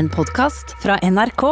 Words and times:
En 0.00 0.08
podkast 0.08 0.76
fra 0.82 0.98
NRK. 1.02 1.42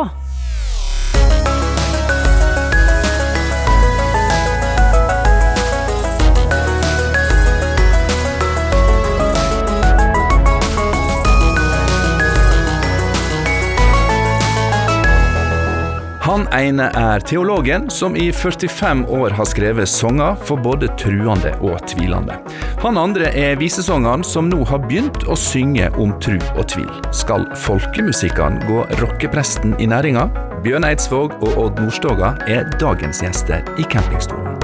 Han 16.23 16.47
ene 16.53 16.87
er 16.89 17.21
teologen 17.21 17.91
som 17.91 18.17
i 18.17 18.33
45 18.33 19.05
år 19.13 19.37
har 19.37 19.45
skrevet 19.45 19.89
sanger 19.89 20.41
for 20.49 20.57
både 20.57 20.89
truende 20.97 21.53
og 21.61 21.77
tvilende. 21.85 22.41
Han 22.79 22.95
andre 22.95 23.27
er 23.35 23.57
visesongeren 23.59 24.23
som 24.23 24.47
nå 24.47 24.61
har 24.71 24.79
begynt 24.85 25.25
å 25.27 25.35
synge 25.35 25.89
om 25.99 26.13
tru 26.23 26.37
og 26.53 26.69
tvil. 26.71 26.93
Skal 27.11 27.43
folkemusikkene 27.59 28.63
gå 28.69 28.85
rockepresten 29.01 29.75
i 29.83 29.89
næringa? 29.91 30.29
Bjørn 30.63 30.87
Eidsvåg 30.87 31.35
og 31.43 31.59
Odd 31.59 31.83
Nordstoga 31.83 32.37
er 32.47 32.71
dagens 32.79 33.25
gjester 33.25 33.67
i 33.83 33.89
campingstolen. 33.91 34.55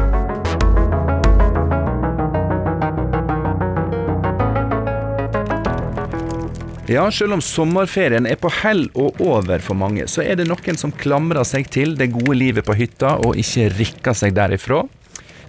Ja, 6.87 7.11
selv 7.11 7.35
om 7.35 7.43
sommerferien 7.43 8.31
er 8.31 8.39
på 8.39 8.53
hell 8.63 8.87
og 8.95 9.19
over 9.27 9.59
for 9.59 9.75
mange, 9.75 10.07
så 10.07 10.23
er 10.23 10.39
det 10.39 10.47
noen 10.47 10.79
som 10.79 10.95
klamrer 10.95 11.43
seg 11.43 11.67
til 11.67 11.99
det 11.99 12.13
gode 12.15 12.39
livet 12.39 12.63
på 12.63 12.79
hytta 12.79 13.17
og 13.27 13.35
ikke 13.43 13.73
rikker 13.75 14.23
seg 14.23 14.39
derifra. 14.39 14.85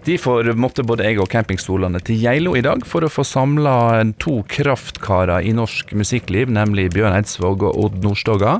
Derfor 0.05 0.45
måtte 0.53 0.83
både 0.85 1.07
jeg 1.07 1.17
og 1.17 1.31
campingstolene 1.33 1.97
til 2.05 2.19
Geilo 2.21 2.51
i 2.53 2.61
dag 2.61 2.83
for 2.85 3.01
å 3.01 3.09
få 3.09 3.23
samla 3.25 4.03
to 4.21 4.43
kraftkarer 4.53 5.41
i 5.41 5.53
norsk 5.57 5.95
musikkliv, 5.97 6.51
nemlig 6.53 6.91
Bjørn 6.93 7.15
Eidsvåg 7.17 7.65
og 7.65 7.79
Odd 7.87 8.05
Nordstoga. 8.05 8.59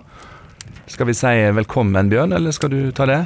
Skal 0.89 1.11
vi 1.11 1.13
si 1.13 1.35
velkommen, 1.53 2.09
Bjørn, 2.09 2.33
eller 2.33 2.55
skal 2.55 2.73
du 2.73 2.79
ta 2.97 3.05
det? 3.05 3.19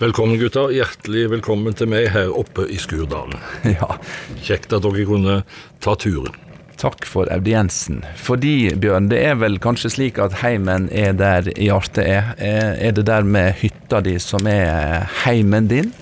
Velkommen, 0.00 0.40
gutter. 0.40 0.72
Hjertelig 0.72 1.26
velkommen 1.34 1.76
til 1.76 1.92
meg 1.92 2.08
her 2.14 2.32
oppe 2.32 2.64
i 2.64 2.80
Skurdalen. 2.80 3.36
Ja, 3.76 3.98
Kjekt 4.40 4.72
at 4.72 4.86
dere 4.88 5.04
kunne 5.04 5.42
ta 5.84 6.00
turen. 6.00 6.32
Takk 6.80 7.04
for 7.04 7.28
audiensen. 7.28 8.06
Fordi, 8.16 8.70
Bjørn, 8.80 9.12
det 9.12 9.20
er 9.20 9.36
vel 9.36 9.60
kanskje 9.60 9.92
slik 9.92 10.16
at 10.16 10.40
heimen 10.40 10.88
er 10.96 11.12
der 11.12 11.52
hjertet 11.60 12.06
er. 12.08 12.32
Er 12.40 12.96
det 12.96 13.04
der 13.12 13.28
med 13.28 13.60
hytta 13.60 14.00
di 14.00 14.16
som 14.16 14.48
er 14.48 15.10
heimen 15.26 15.68
din? 15.68 15.92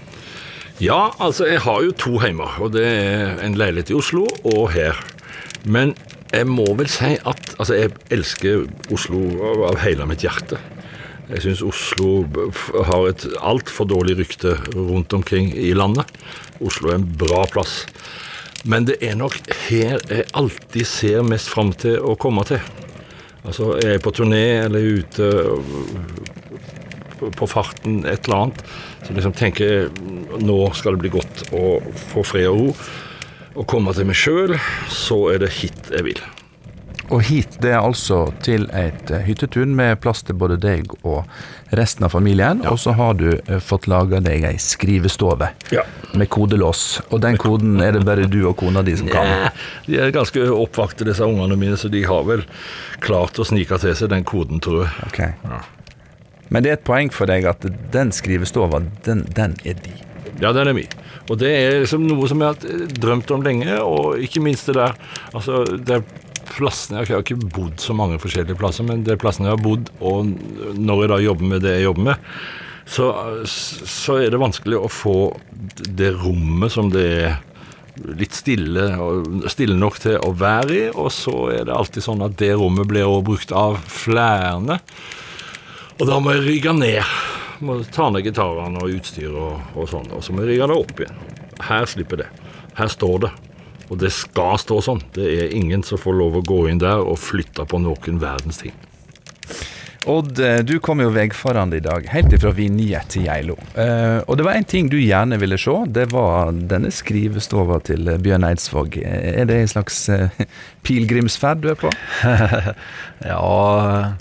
Ja, 0.79 1.11
altså, 1.19 1.43
jeg 1.51 1.59
har 1.65 1.81
jo 1.83 1.93
to 1.99 2.19
heimer, 2.23 2.53
og 2.63 2.71
det 2.77 2.85
er 2.87 3.41
en 3.43 3.57
leilighet 3.59 3.91
i 3.91 3.97
Oslo 3.99 4.29
og 4.47 4.69
her. 4.71 4.95
Men 5.67 5.97
jeg 6.31 6.47
må 6.47 6.69
vel 6.79 6.87
si 6.87 7.17
at 7.17 7.49
altså, 7.59 7.75
jeg 7.75 7.91
elsker 8.15 8.69
Oslo 8.95 9.19
av, 9.67 9.81
hele 9.83 10.07
mitt 10.07 10.23
hjerte. 10.23 10.61
Jeg 11.33 11.43
syns 11.43 11.65
Oslo 11.67 12.23
har 12.87 13.09
et 13.09 13.27
altfor 13.43 13.89
dårlig 13.91 14.21
rykte 14.21 14.55
rundt 14.77 15.19
omkring 15.19 15.51
i 15.51 15.73
landet. 15.75 16.07
Oslo 16.63 16.93
er 16.93 17.01
en 17.01 17.11
bra 17.27 17.43
plass. 17.51 17.81
Men 18.63 18.87
det 18.87 19.01
er 19.03 19.19
nok 19.19 19.35
her 19.67 19.99
jeg 19.99 20.31
alltid 20.39 20.87
ser 20.87 21.27
mest 21.27 21.51
fram 21.51 21.75
til 21.75 21.99
å 21.99 22.15
komme 22.23 22.47
til. 22.47 22.63
Altså, 23.43 23.73
er 23.83 23.97
jeg 23.97 24.05
på 24.07 24.15
turné 24.15 24.45
eller 24.63 25.03
ute 25.03 25.27
på 27.39 27.49
farten, 27.51 28.01
et 28.07 28.27
eller 28.29 28.39
annet, 28.45 28.65
så 29.07 29.17
liksom 29.17 29.37
tenker 29.39 29.89
nå 30.43 30.59
skal 30.79 30.97
det 30.97 31.05
bli 31.07 31.15
godt 31.19 31.45
å 31.57 31.79
få 32.15 32.25
fred 32.27 32.49
og 32.51 32.59
ro. 32.65 32.73
Og 33.59 33.67
komme 33.67 33.91
til 33.97 34.07
meg 34.07 34.19
sjøl, 34.19 34.59
så 34.93 35.25
er 35.35 35.41
det 35.43 35.53
hit 35.61 35.89
jeg 35.91 36.05
vil. 36.07 36.21
Og 37.09 37.23
hit 37.25 37.55
det 37.65 37.71
er 37.73 37.79
altså 37.81 38.27
til 38.45 38.67
et 38.77 39.09
eh, 39.17 39.23
hyttetun 39.25 39.71
med 39.75 39.97
plass 40.05 40.21
til 40.29 40.37
både 40.37 40.59
deg 40.61 40.91
og 41.09 41.25
resten 41.79 42.05
av 42.05 42.13
familien. 42.13 42.61
Og 42.69 42.77
så 42.83 42.93
har 42.99 43.17
du 43.17 43.31
eh, 43.33 43.57
fått 43.65 43.89
laga 43.89 44.21
deg 44.21 44.45
ei 44.45 44.59
skrivestove 44.61 45.49
Ja. 45.73 45.87
med 46.13 46.29
kodelås. 46.29 47.01
Og 47.09 47.23
den 47.25 47.41
koden 47.41 47.81
er 47.81 47.97
det 47.97 48.05
bare 48.05 48.29
du 48.29 48.43
og 48.51 48.59
kona 48.61 48.85
di 48.85 48.93
som 49.01 49.09
kan. 49.09 49.25
Ja. 49.25 49.49
De 49.89 49.97
er 50.05 50.13
ganske 50.13 50.45
oppvakte, 50.53 51.09
disse 51.09 51.25
ungene 51.25 51.57
mine, 51.57 51.81
så 51.81 51.89
de 51.89 52.05
har 52.05 52.29
vel 52.29 52.45
klart 53.01 53.41
å 53.41 53.49
snike 53.49 53.81
til 53.81 53.97
seg 53.97 54.13
den 54.13 54.29
koden, 54.29 54.61
tror 54.61 54.85
jeg. 54.85 55.09
Ok. 55.09 55.25
Men 56.49 56.65
det 56.65 56.71
er 56.71 56.79
et 56.79 56.87
poeng 56.87 57.11
for 57.15 57.31
deg 57.31 57.47
at 57.49 57.67
den 57.93 58.13
skrivestova, 58.15 58.83
den, 59.07 59.27
den 59.37 59.57
er 59.69 59.79
di. 59.85 59.95
Ja, 60.39 60.53
den 60.55 60.71
er 60.71 60.77
min. 60.77 60.93
Og 61.29 61.41
det 61.41 61.51
er 61.51 61.83
liksom 61.83 62.07
noe 62.09 62.29
som 62.31 62.41
jeg 62.43 62.55
har 62.55 62.87
drømt 63.03 63.33
om 63.35 63.45
lenge, 63.45 63.75
og 63.83 64.23
ikke 64.23 64.43
minst 64.45 64.71
det 64.71 64.79
der 64.79 64.95
Altså, 65.35 65.65
det 65.67 65.99
er 65.99 66.07
plassene 66.49 67.03
Jeg 67.03 67.13
har 67.13 67.25
ikke 67.25 67.51
bodd 67.53 67.83
så 67.83 67.97
mange 67.97 68.21
forskjellige 68.23 68.57
plasser, 68.59 68.87
men 68.89 69.05
det 69.05 69.15
er 69.15 69.21
plassene 69.21 69.51
jeg 69.51 69.59
har 69.59 69.65
bodd, 69.65 69.91
og 70.01 70.31
når 70.79 71.05
jeg 71.05 71.13
da 71.13 71.21
jobber 71.27 71.53
med 71.53 71.63
det 71.65 71.77
jeg 71.77 71.89
jobber 71.89 72.09
med, 72.09 72.33
så, 72.89 73.11
så 73.45 74.17
er 74.23 74.33
det 74.33 74.41
vanskelig 74.41 74.79
å 74.81 74.89
få 74.89 75.19
det 75.99 76.15
rommet 76.23 76.73
som 76.73 76.89
det 76.93 77.05
er 77.19 77.37
litt 78.17 78.37
stille, 78.37 78.87
stille 79.51 79.77
nok 79.77 79.99
til 80.01 80.17
å 80.25 80.33
være 80.39 80.77
i, 80.77 80.83
og 80.95 81.11
så 81.13 81.35
er 81.53 81.67
det 81.69 81.75
alltid 81.75 82.05
sånn 82.05 82.25
at 82.25 82.39
det 82.41 82.55
rommet 82.57 82.89
blir 82.89 83.09
også 83.09 83.27
brukt 83.27 83.55
av 83.59 83.81
flere. 83.91 84.79
Og 85.99 86.07
da 86.07 86.21
må 86.23 86.37
jeg 86.37 86.45
rygge 86.47 86.73
ned. 86.79 87.17
Må 87.67 87.81
ta 87.91 88.07
ned 88.15 88.23
gitarene 88.23 88.79
og 88.79 88.95
utstyr 89.01 89.35
og, 89.35 89.73
og 89.75 89.89
sånn, 89.91 90.07
og 90.15 90.23
så 90.23 90.35
må 90.35 90.45
jeg 90.45 90.55
rygge 90.55 90.69
det 90.71 90.77
opp 90.79 91.01
igjen. 91.03 91.23
Her 91.69 91.89
slipper 91.91 92.23
det. 92.23 92.29
Her 92.79 92.91
står 92.93 93.25
det. 93.27 93.33
Og 93.89 93.99
det 93.99 94.13
skal 94.15 94.61
stå 94.63 94.79
sånn. 94.85 95.03
Det 95.17 95.27
er 95.27 95.57
ingen 95.57 95.83
som 95.87 95.99
får 95.99 96.15
lov 96.21 96.39
å 96.39 96.45
gå 96.47 96.61
inn 96.71 96.79
der 96.83 97.03
og 97.03 97.19
flytte 97.19 97.67
på 97.67 97.81
noen 97.83 98.23
verdens 98.23 98.63
ting. 98.63 98.77
Odd, 100.09 100.39
eh, 100.41 100.61
du 100.65 100.79
kom 100.81 101.03
jo 101.03 101.11
vegfarende 101.13 101.77
i 101.77 101.83
dag, 101.85 102.07
helt 102.09 102.33
ifra 102.33 102.53
Vinje 102.57 103.01
til 103.13 103.27
Geilo. 103.27 103.59
Eh, 103.75 104.23
og 104.25 104.39
det 104.39 104.47
var 104.47 104.57
en 104.57 104.69
ting 104.71 104.89
du 104.89 104.97
gjerne 104.97 105.37
ville 105.43 105.59
se. 105.61 105.75
Det 105.93 106.07
var 106.15 106.55
denne 106.71 106.93
skrivestova 106.95 107.81
til 107.85 108.09
eh, 108.09 108.21
Bjørn 108.23 108.47
Eidsvåg. 108.49 109.01
Er 109.03 109.51
det 109.51 109.59
en 109.59 109.73
slags 109.75 109.99
uh, 110.15 110.31
pilegrimsferd 110.87 111.65
du 111.65 111.73
er 111.75 111.81
på? 111.83 111.93
Ja, 113.29 114.15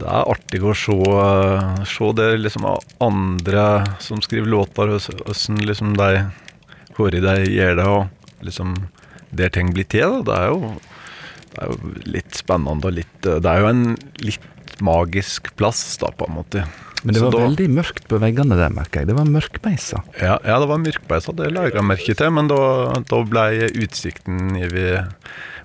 det 0.00 0.08
er 0.10 0.30
artig 0.32 0.60
å 0.64 0.74
se, 0.76 0.94
se 1.88 2.08
det 2.18 2.28
liksom 2.42 2.66
andre 3.04 3.66
som 4.02 4.22
skriver 4.24 4.50
låter, 4.50 4.94
hvordan 4.94 5.60
liksom 5.68 5.94
de 5.98 6.10
hører 6.98 7.20
de 7.24 7.36
gjør 7.50 7.78
det, 7.80 7.86
og 7.90 8.44
liksom 8.46 8.76
der 9.34 9.50
ting 9.54 9.72
blir 9.74 9.86
til. 9.90 10.20
Det, 10.26 10.34
er 10.34 10.52
jo, 10.52 10.74
det 11.54 11.62
er 11.62 11.72
jo 11.72 11.94
litt 12.16 12.38
spennende 12.38 12.90
og 12.90 12.96
litt 13.00 13.20
Det 13.24 13.50
er 13.50 13.62
jo 13.64 13.70
en 13.72 13.84
litt 14.22 14.50
magisk 14.84 15.52
plass, 15.58 15.82
da, 16.02 16.10
på 16.14 16.26
en 16.28 16.36
måte. 16.40 16.64
Men 17.04 17.14
det 17.14 17.22
var 17.22 17.34
da- 17.34 17.42
veldig 17.44 17.66
mørkt 17.76 18.06
på 18.08 18.18
veggene 18.22 18.56
der, 18.58 18.72
merker 18.74 19.02
jeg. 19.02 19.10
Det 19.10 19.16
var 19.18 19.28
mørkbeisa. 19.28 20.00
Ja, 20.22 20.38
ja, 20.40 20.56
det 20.62 20.70
var 20.70 20.80
mørkbeisa, 20.80 21.34
det 21.36 21.50
la 21.52 21.66
jeg 21.68 21.84
merke 21.84 22.16
til, 22.16 22.30
men 22.32 22.48
da, 22.48 22.58
da 23.10 23.20
ble 23.28 23.68
utsikten 23.84 24.56
vi, 24.72 24.86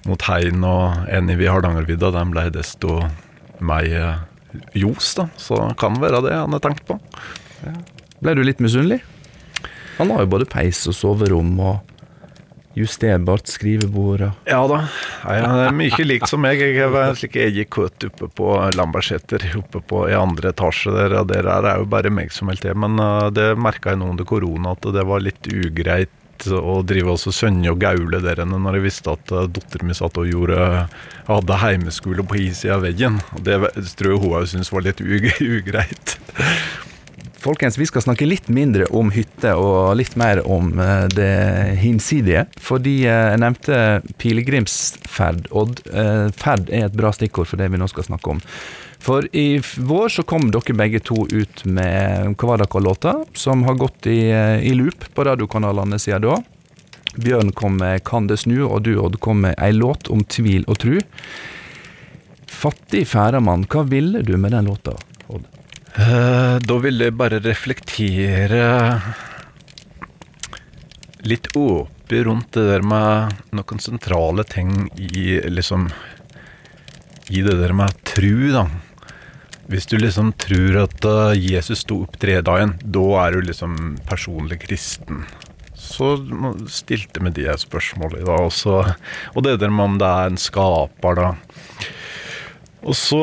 mot 0.09 0.21
heien 0.27 0.63
og 0.67 1.07
en 1.09 1.31
i 1.31 1.39
Hardangervidda, 1.39 2.11
den 2.15 2.35
ble 2.35 2.49
desto 2.53 2.99
eh, 3.99 4.65
ljos, 4.79 5.13
da. 5.19 5.29
Så 5.37 5.59
kan 5.79 5.99
være 6.01 6.23
det 6.25 6.35
han 6.35 6.55
har 6.55 6.63
tenkt 6.63 6.85
på. 6.87 6.99
Ble 8.19 8.35
du 8.35 8.43
litt 8.43 8.63
misunnelig? 8.63 9.01
Han 9.99 10.11
har 10.13 10.23
jo 10.23 10.31
både 10.31 10.47
peis 10.47 10.85
og 10.87 10.95
soverom 10.95 11.57
og 11.59 11.89
justerbart 12.77 13.49
skrivebord 13.49 14.21
og 14.27 14.49
Ja 14.49 14.59
da, 14.69 14.83
jeg 15.25 15.47
er 15.65 15.73
mye 15.75 16.05
lik 16.05 16.27
som 16.29 16.43
meg. 16.43 16.61
Jeg 16.61 16.91
har 16.93 17.17
slik 17.17 17.35
egen 17.41 17.67
oppe 18.07 18.29
på 18.39 18.53
Lambertseter, 18.77 19.43
oppe 19.59 19.81
på 19.81 20.05
i 20.07 20.15
andre 20.15 20.53
etasje 20.53 20.93
der, 20.95 21.17
og 21.19 21.31
der 21.33 21.49
er 21.49 21.81
jo 21.81 21.89
bare 21.89 22.13
meg 22.13 22.31
som 22.35 22.51
holder 22.51 22.69
til. 22.69 22.79
Men 22.85 23.01
eh, 23.03 23.27
det 23.35 23.49
merka 23.59 23.93
jeg 23.93 24.01
nå 24.01 24.13
under 24.13 24.27
korona, 24.29 24.75
at 24.77 24.87
det 24.95 25.05
var 25.09 25.25
litt 25.25 25.51
ugreit 25.51 26.13
å 26.47 26.79
drive 26.87 27.15
og 27.15 27.35
sønne 27.35 27.71
og 27.73 27.81
gaule 27.81 28.21
der 28.23 28.43
inne 28.43 28.59
når 28.61 28.79
jeg 28.79 28.85
visste 28.87 29.15
at 29.15 29.33
uh, 29.35 29.47
datteren 29.51 29.89
min 29.91 29.97
satt 29.97 30.19
og 30.21 30.29
gjorde 30.29 30.87
hadde 31.29 31.61
heimeskole 31.61 32.25
på 32.25 32.39
hi 32.39 32.49
siden 32.55 32.77
av 32.77 32.85
veggen. 32.87 33.19
Og 33.35 33.43
Det 33.45 33.59
tror 33.99 34.13
jeg 34.13 34.21
hun 34.23 34.37
òg 34.39 34.51
syntes 34.51 34.71
var 34.73 34.87
litt 34.87 35.03
ugreit. 35.59 36.15
Folkens, 37.39 37.77
vi 37.79 37.87
skal 37.87 38.03
snakke 38.03 38.27
litt 38.27 38.49
mindre 38.51 38.89
om 38.95 39.13
hytte 39.15 39.53
og 39.55 39.93
litt 39.95 40.17
mer 40.19 40.41
om 40.43 40.73
eh, 40.83 41.05
det 41.13 41.77
hinsidige. 41.79 42.43
Fordi 42.59 42.97
eh, 43.07 43.29
jeg 43.31 43.41
nevnte 43.45 43.77
pilegrimsferd. 44.19 45.47
Odd, 45.55 45.79
eh, 45.87 46.27
ferd 46.35 46.67
er 46.67 46.89
et 46.89 46.97
bra 46.99 47.13
stikkord 47.15 47.47
for 47.47 47.61
det 47.61 47.69
vi 47.71 47.79
nå 47.79 47.87
skal 47.91 48.09
snakke 48.09 48.35
om. 48.35 48.43
For 48.99 49.27
i 49.35 49.61
vår 49.77 50.09
så 50.11 50.23
kom 50.27 50.49
dere 50.51 50.75
begge 50.75 50.99
to 50.99 51.23
ut 51.31 51.63
med 51.65 52.35
hva 52.35 52.51
var 52.51 52.63
dere-låta, 52.63 53.13
som 53.33 53.63
har 53.63 53.79
gått 53.79 54.07
i, 54.11 54.29
eh, 54.31 54.59
i 54.59 54.73
loop 54.75 55.07
på 55.15 55.23
radiokanalene 55.23 55.99
siden 55.99 56.27
da. 56.27 56.39
Bjørn 57.15 57.51
kom 57.51 57.77
med 57.77 58.03
'Kan 58.03 58.27
det 58.27 58.39
snu', 58.39 58.67
og 58.67 58.83
du, 58.83 58.99
Odd, 58.99 59.19
kom 59.19 59.41
med 59.41 59.55
ei 59.57 59.71
låt 59.71 60.09
om 60.09 60.23
tvil 60.23 60.63
og 60.67 60.77
tru. 60.77 60.99
Fattig 62.45 63.07
færamann, 63.07 63.65
hva 63.65 63.83
ville 63.87 64.21
du 64.21 64.37
med 64.37 64.51
den 64.51 64.65
låta, 64.65 64.95
Odd? 65.27 65.47
Uh, 65.97 66.59
da 66.59 66.77
ville 66.77 67.05
jeg 67.05 67.17
bare 67.17 67.39
reflektere 67.39 69.01
litt 71.25 71.49
åpent 71.55 72.25
rundt 72.25 72.51
det 72.53 72.65
der 72.65 72.81
med 72.81 73.33
noen 73.53 73.79
sentrale 73.79 74.43
ting 74.43 74.89
i 74.95 75.41
liksom 75.49 75.89
I 77.29 77.41
det 77.45 77.57
der 77.59 77.73
med 77.73 77.93
tru, 78.03 78.51
da. 78.51 78.63
Hvis 79.69 79.85
du 79.85 79.99
liksom 79.99 80.31
tror 80.41 80.79
at 80.87 81.05
uh, 81.05 81.35
Jesus 81.37 81.83
sto 81.83 81.99
opp 82.07 82.15
tredagen, 82.21 82.73
da 82.81 83.05
er 83.21 83.35
du 83.35 83.45
liksom 83.45 83.99
personlig 84.09 84.63
kristen. 84.63 85.27
Så 85.77 86.15
stilte 86.73 87.21
vi 87.23 87.35
de 87.37 87.53
spørsmålene 87.57 88.25
da, 88.25 88.39
også. 88.49 88.81
og 89.35 89.45
det 89.45 89.59
der 89.61 89.69
med 89.69 89.85
om 89.85 89.99
det 90.01 90.09
er 90.09 90.31
en 90.31 90.39
skaper, 90.41 91.21
da. 91.21 91.29
Og 92.81 92.97
så 92.97 93.21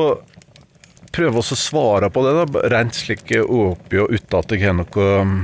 prøve 1.16 1.40
å 1.40 1.58
svare 1.58 2.10
på 2.12 2.22
det, 2.26 2.34
da, 2.38 2.62
rent 2.70 2.94
slik 2.94 3.32
åpent 3.42 3.96
og 4.04 4.14
uten 4.14 4.38
at 4.38 4.54
jeg 4.54 4.66
har 4.66 4.76
noe 4.76 5.06
um, 5.22 5.38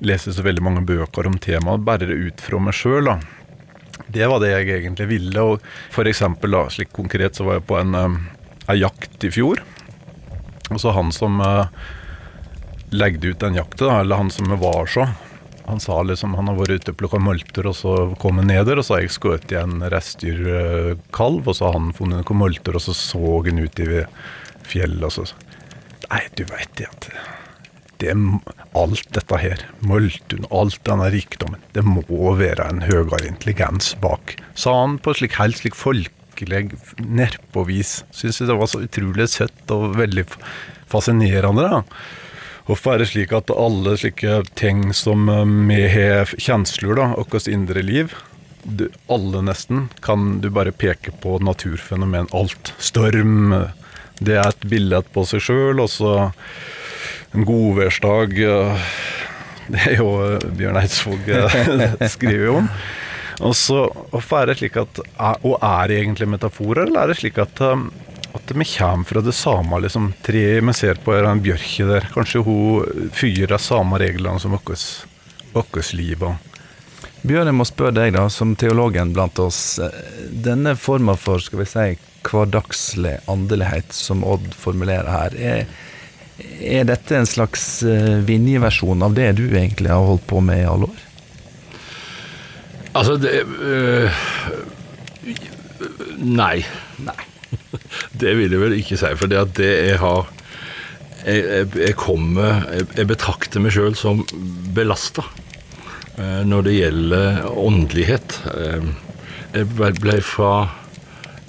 Leser 0.00 0.32
så 0.32 0.40
veldig 0.40 0.62
mange 0.64 0.80
bøker 0.88 1.26
om 1.28 1.34
temaet, 1.36 1.82
bare 1.84 2.06
ut 2.08 2.40
fra 2.40 2.56
meg 2.56 2.72
sjøl, 2.72 3.10
da. 3.10 3.18
Det 4.08 4.24
var 4.32 4.40
det 4.40 4.54
jeg 4.54 4.70
egentlig 4.78 5.10
ville. 5.10 5.42
og 5.44 5.66
For 5.92 6.08
eksempel, 6.08 6.56
da, 6.56 6.62
slik 6.72 6.88
konkret, 6.96 7.36
så 7.36 7.44
var 7.44 7.58
jeg 7.58 7.66
på 7.68 7.76
en, 7.82 7.92
um, 7.92 8.16
en 8.64 8.80
jakt 8.80 9.28
i 9.28 9.32
fjor. 9.34 9.60
Og 10.70 10.80
så 10.82 10.94
han 10.94 11.10
som 11.14 11.40
uh, 11.42 11.66
legde 12.94 13.32
ut 13.32 13.42
den 13.42 13.58
jakta, 13.58 14.00
eller 14.00 14.20
han 14.20 14.30
som 14.34 14.50
var 14.60 14.86
så, 14.90 15.08
han 15.70 15.80
sa 15.82 16.00
liksom 16.02 16.34
han 16.34 16.48
har 16.50 16.58
vært 16.58 16.82
ute 16.82 16.94
og 16.94 16.98
plukka 16.98 17.20
molter, 17.22 17.68
og 17.70 17.76
så 17.78 17.96
kom 18.22 18.40
han 18.40 18.50
ned 18.50 18.66
der, 18.66 18.80
og 18.80 18.86
så 18.86 18.96
har 18.96 19.04
jeg 19.04 19.14
skutt 19.14 19.52
en 19.54 19.84
reinsdyrkalv, 19.92 21.46
og 21.46 21.56
så 21.56 21.68
har 21.68 21.78
han 21.78 21.92
funnet 21.94 22.24
noen 22.24 22.42
molter, 22.42 22.78
og 22.78 22.82
så 22.82 22.96
så 22.96 23.36
han 23.46 23.62
ut 23.62 23.82
i 23.82 24.02
fjellet, 24.66 25.06
og 25.06 25.14
så 25.20 25.46
Nei, 26.10 26.24
du 26.34 26.42
veit 26.50 26.72
det 26.74 26.88
at 26.90 27.04
det 28.00 28.14
alt 28.74 29.10
dette 29.14 29.38
her, 29.38 29.60
moltun, 29.84 30.46
alt 30.50 30.80
denne 30.88 31.10
rikdommen, 31.12 31.60
det 31.76 31.84
må 31.86 32.32
være 32.38 32.66
en 32.66 32.80
høyere 32.82 33.28
intelligens 33.28 33.92
bak. 34.02 34.34
Sa 34.58 34.72
han 34.80 34.96
på 34.98 35.14
slik 35.18 35.36
helt 35.38 35.60
slik 35.60 35.76
folkelig, 36.40 36.70
nedpå 36.98 37.64
vis. 37.64 38.04
Syns 38.10 38.38
det 38.38 38.54
var 38.54 38.66
så 38.66 38.80
utrolig 38.80 39.28
søtt 39.28 39.70
og 39.70 39.96
veldig 39.96 40.24
fascinerende. 40.88 41.62
da. 41.62 41.82
Hvorfor 42.66 42.94
er 42.94 42.98
det 42.98 43.10
slik 43.10 43.32
at 43.32 43.50
alle 43.50 43.96
slike 43.96 44.44
ting 44.54 44.92
som 44.94 45.28
eh, 45.28 45.44
vi 45.68 45.88
har 45.88 46.26
kjensler, 46.38 46.94
da, 46.96 47.14
vårt 47.16 47.48
indre 47.48 47.82
liv, 47.82 48.14
du, 48.62 48.88
alle 49.08 49.42
nesten, 49.42 49.88
kan 50.02 50.40
du 50.40 50.50
bare 50.50 50.72
peke 50.72 51.12
på 51.22 51.38
naturfenomen. 51.40 52.28
Alt. 52.32 52.74
Storm, 52.78 53.52
eh, 53.52 53.70
det 54.20 54.36
er 54.36 54.48
et 54.48 54.68
bilde 54.68 55.02
på 55.12 55.24
seg 55.24 55.42
sjøl, 55.42 55.80
og 55.80 55.90
så 55.90 56.30
en 57.32 57.44
godværsdag 57.44 58.38
eh, 58.38 58.90
Det 59.70 59.84
er 59.86 60.00
jo 60.00 60.08
eh, 60.24 60.50
Bjørn 60.58 60.80
Eidsvåg 60.80 61.28
eh, 61.30 62.08
skriver 62.14 62.46
jo 62.46 62.56
om. 62.62 62.70
Og 63.40 63.56
så 63.56 63.86
Hvorfor 64.12 64.42
er 64.42 64.50
det 64.50 64.58
slik 64.60 64.76
at 64.80 65.00
Og 65.46 65.56
er 65.56 65.88
det 65.88 65.98
egentlig 66.02 66.28
metaforer, 66.28 66.86
eller 66.86 67.02
er 67.02 67.12
det 67.12 67.20
slik 67.22 67.40
at 67.40 67.62
eh, 67.64 67.88
at 68.30 68.52
vi 68.54 68.64
kommer 68.64 69.04
fra 69.04 69.20
det 69.20 69.32
samme 69.34 69.80
liksom, 69.82 70.12
treet 70.22 70.62
vi 70.62 70.72
ser 70.72 71.00
på, 71.02 71.10
er 71.14 71.26
en 71.26 71.42
bjørke 71.42 71.86
der. 71.88 72.04
Kanskje 72.14 72.44
hun 72.46 73.10
fyrer 73.10 73.50
de 73.50 73.58
samme 73.58 73.98
reglene 73.98 74.38
som 74.38 74.54
vårt 74.54 75.92
liv. 75.98 76.22
Bjørn, 77.22 77.50
jeg 77.50 77.56
må 77.58 77.66
spørre 77.68 77.96
deg, 77.98 78.14
da, 78.14 78.28
som 78.32 78.54
teologen 78.56 79.12
blant 79.12 79.38
oss. 79.42 79.80
eh, 79.82 79.90
Denne 80.30 80.76
forma 80.78 81.16
for 81.18 81.42
skal 81.42 81.64
vi 81.64 81.68
si, 81.68 81.88
hverdagslig 82.24 83.18
åndelighet 83.26 83.92
som 83.92 84.24
Odd 84.24 84.54
formulerer 84.56 85.10
her, 85.10 85.36
er, 85.36 85.66
er 86.62 86.86
dette 86.88 87.16
en 87.18 87.28
slags 87.28 87.82
eh, 87.82 88.22
Vinje-versjon 88.24 89.02
av 89.02 89.18
det 89.18 89.32
du 89.42 89.46
egentlig 89.50 89.90
har 89.92 90.06
holdt 90.06 90.26
på 90.30 90.40
med 90.44 90.62
i 90.62 90.68
alle 90.70 90.88
år? 90.88 91.06
Altså, 92.96 93.16
det 93.22 93.44
øh, 93.46 94.10
Nei. 96.18 96.64
Det 98.20 98.34
vil 98.36 98.52
jeg 98.52 98.60
vel 98.60 98.76
ikke 98.78 98.98
si, 98.98 99.10
for 99.18 99.30
det 99.30 99.38
at 99.40 99.52
det 99.58 99.70
jeg 99.90 99.98
har 100.02 100.26
Jeg, 101.24 101.44
jeg, 101.44 101.68
jeg 101.76 101.96
kommer 101.98 102.64
Jeg, 102.74 102.88
jeg 102.96 103.08
betrakter 103.10 103.62
meg 103.62 103.74
sjøl 103.74 103.96
som 103.98 104.24
belasta 104.74 105.24
når 106.20 106.66
det 106.66 106.72
gjelder 106.74 107.46
åndelighet. 107.56 108.34
Eh, 108.52 108.88
Jeg 109.54 109.66
ble, 109.74 110.16
fra 110.22 110.68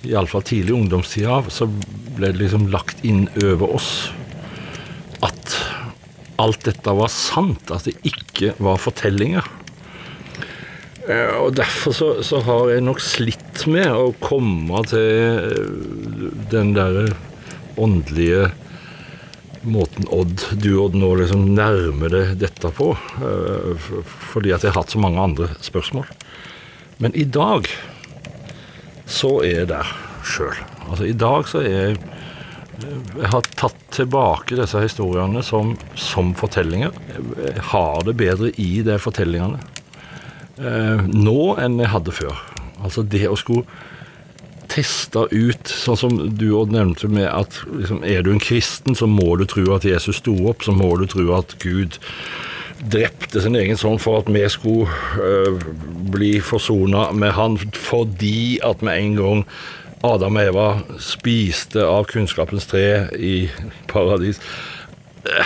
Iallfall 0.08 0.46
tidlig 0.48 0.74
ungdomstida 0.74 1.36
av, 1.42 1.50
så 1.54 1.68
ble 1.68 2.32
det 2.32 2.40
liksom 2.40 2.70
lagt 2.74 3.04
inn 3.06 3.28
over 3.44 3.76
oss 3.76 3.90
at 5.22 5.58
alt 6.42 6.64
dette 6.66 6.94
var 6.98 7.12
sant, 7.14 7.70
at 7.70 7.86
det 7.86 7.94
ikke 8.08 8.56
var 8.64 8.80
fortellinger. 8.82 9.46
Eh, 11.10 11.36
Og 11.42 11.54
derfor 11.58 11.96
så, 11.96 12.10
så 12.26 12.42
har 12.46 12.70
jeg 12.74 12.86
nok 12.86 13.02
slitt 13.04 13.66
med 13.72 13.90
å 13.94 14.12
komme 14.22 14.84
til 14.90 15.02
eh, 15.02 15.70
den 16.52 16.74
der 16.78 17.14
åndelige 17.82 18.52
måten 19.62 20.08
Odd, 20.10 20.42
du 20.58 20.72
Odd, 20.82 20.96
nå 20.98 21.12
liksom 21.20 21.52
nærmer 21.56 22.10
deg 22.14 22.36
dette 22.42 22.72
på. 22.78 22.92
eh, 23.22 23.90
Fordi 24.34 24.54
at 24.56 24.66
jeg 24.66 24.74
har 24.74 24.82
hatt 24.84 24.94
så 24.94 25.02
mange 25.02 25.22
andre 25.22 25.52
spørsmål. 25.62 26.10
Men 27.02 27.16
i 27.18 27.26
dag 27.26 27.66
så 29.10 29.40
er 29.44 29.62
jeg 29.64 29.72
der 29.74 29.90
sjøl. 30.26 30.58
Altså 30.88 31.08
i 31.10 31.16
dag 31.18 31.48
så 31.50 31.64
er 31.66 31.72
jeg 31.76 32.02
jeg 32.82 33.30
har 33.30 33.46
tatt 33.60 33.78
tilbake 33.94 34.56
disse 34.58 34.80
historiene 34.82 35.44
som, 35.46 35.76
som 35.94 36.32
fortellinger. 36.34 36.96
Jeg 37.38 37.62
har 37.70 38.00
det 38.08 38.16
bedre 38.18 38.50
i 38.58 38.80
de 38.86 38.96
fortellingene 38.98 39.60
eh, 40.62 41.02
nå 41.08 41.40
enn 41.62 41.80
jeg 41.82 41.94
hadde 41.94 42.16
før. 42.16 42.38
Altså 42.82 43.04
det 43.04 43.28
å 43.30 43.38
skulle 43.40 43.66
teste 44.72 45.26
ut, 45.32 45.68
sånn 45.68 46.00
som 46.00 46.20
du 46.40 46.48
nevnte 46.72 47.10
med 47.12 47.28
at 47.28 47.60
liksom, 47.68 48.06
er 48.08 48.24
du 48.24 48.32
en 48.32 48.42
kristen, 48.42 48.96
så 48.96 49.10
må 49.10 49.36
du 49.40 49.46
tro 49.50 49.66
at 49.76 49.88
Jesus 49.88 50.22
sto 50.22 50.36
opp, 50.48 50.64
så 50.64 50.76
må 50.76 50.94
du 51.02 51.08
tro 51.12 51.28
at 51.36 51.58
Gud 51.64 52.00
drepte 52.82 53.44
sin 53.44 53.58
egen 53.60 53.78
sønn 53.78 54.00
for 54.02 54.24
at 54.24 54.32
vi 54.32 54.42
skulle 54.50 54.90
øh, 55.22 55.60
bli 56.14 56.32
forsona 56.42 57.12
med 57.14 57.36
han 57.38 57.60
fordi 57.78 58.58
at 58.66 58.82
med 58.82 58.98
en 58.98 59.20
gang 59.20 59.44
Adam 60.08 60.40
og 60.40 60.48
Eva 60.50 60.68
spiste 60.98 61.84
av 61.86 62.08
kunnskapens 62.10 62.66
tre 62.72 63.12
i 63.14 63.36
paradis. 63.92 64.40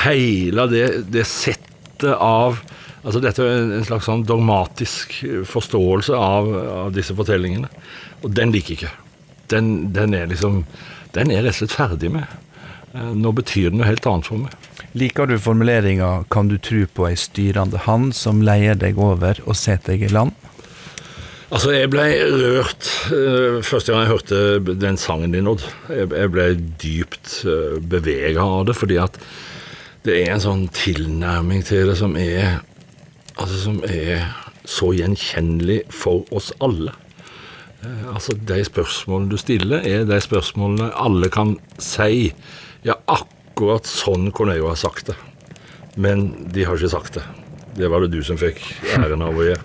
Hele 0.05 0.69
det, 0.71 0.85
det 1.11 1.25
settet 1.27 2.13
av 2.15 2.61
Altså 3.05 3.21
Dette 3.21 3.43
er 3.45 3.59
en- 3.77 3.85
slags 3.85 4.07
sånn 4.09 4.25
dogmatisk 4.25 5.19
forståelse 5.45 6.15
av, 6.17 6.47
av 6.87 6.93
disse 6.95 7.13
fortellingene. 7.13 7.69
Og 8.23 8.33
den 8.33 8.51
liker 8.51 8.73
jeg 8.73 8.79
ikke. 8.79 8.95
Den, 9.53 9.93
den 9.93 10.13
er 10.17 10.27
liksom 10.31 10.63
Den 11.13 11.29
er 11.31 11.45
rett 11.45 11.53
og 11.53 11.61
slett 11.61 11.71
ferdig 11.77 12.09
med. 12.11 12.25
Eh, 12.93 13.11
Nå 13.15 13.31
betyr 13.31 13.69
den 13.69 13.79
noe 13.79 13.87
helt 13.87 14.05
annet 14.09 14.25
for 14.27 14.41
meg. 14.41 14.51
Liker 14.95 15.27
du 15.27 15.37
formuleringa 15.39 16.25
'kan 16.29 16.49
du 16.49 16.57
tru 16.57 16.85
på 16.87 17.07
ei 17.07 17.15
styrende 17.15 17.77
hand 17.85 18.15
som 18.15 18.41
leier 18.41 18.75
deg 18.75 18.97
over 18.97 19.39
og 19.45 19.55
setter 19.55 19.93
deg 19.93 20.03
i 20.03 20.13
land'? 20.13 20.33
Altså, 21.51 21.71
jeg 21.71 21.89
ble 21.93 22.03
rørt 22.35 22.87
eh, 23.13 23.61
første 23.61 23.93
gang 23.93 24.01
jeg 24.03 24.11
hørte 24.11 24.75
den 24.81 24.97
sangen 24.97 25.31
din, 25.31 25.47
Odd. 25.47 25.61
Jeg, 25.89 26.31
ble 26.31 26.55
dypt 26.81 27.45
uh, 27.45 27.79
bevega 27.79 28.41
av 28.41 28.65
det, 28.65 28.75
fordi 28.75 28.97
at 28.97 29.19
det 30.03 30.23
er 30.23 30.33
en 30.33 30.41
sånn 30.43 30.67
tilnærming 30.73 31.63
til 31.63 31.87
det 31.87 31.97
som 31.97 32.17
er 32.17 32.59
Altså 33.35 33.57
som 33.59 33.81
er 33.87 34.29
så 34.65 34.91
gjenkjennelig 34.95 35.81
for 35.93 36.25
oss 36.35 36.51
alle. 36.63 36.93
Eh, 37.83 38.07
altså, 38.13 38.35
de 38.35 38.61
spørsmålene 38.65 39.31
du 39.33 39.37
stiller, 39.39 39.85
er 39.85 40.05
de 40.09 40.19
spørsmålene 40.23 40.91
alle 41.01 41.29
kan 41.33 41.55
si. 41.81 42.31
Ja, 42.85 42.97
akkurat 43.11 43.87
sånn 43.89 44.31
kunne 44.35 44.55
jeg 44.55 44.63
jo 44.63 44.71
ha 44.71 44.77
sagt 44.79 45.11
det. 45.11 45.17
Men 45.95 46.27
de 46.53 46.65
har 46.67 46.79
ikke 46.79 46.95
sagt 46.95 47.19
det. 47.19 47.25
Det 47.75 47.91
var 47.91 48.03
det 48.03 48.13
du 48.15 48.21
som 48.23 48.39
fikk 48.39 48.61
æren 48.95 49.23
av 49.23 49.35
å 49.35 49.45
gjøre. 49.45 49.63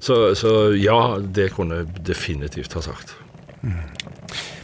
Så, 0.00 0.34
så 0.38 0.72
ja, 0.74 1.18
det 1.20 1.50
kunne 1.54 1.82
jeg 1.82 2.04
definitivt 2.08 2.74
ha 2.78 2.82
sagt. 2.84 3.14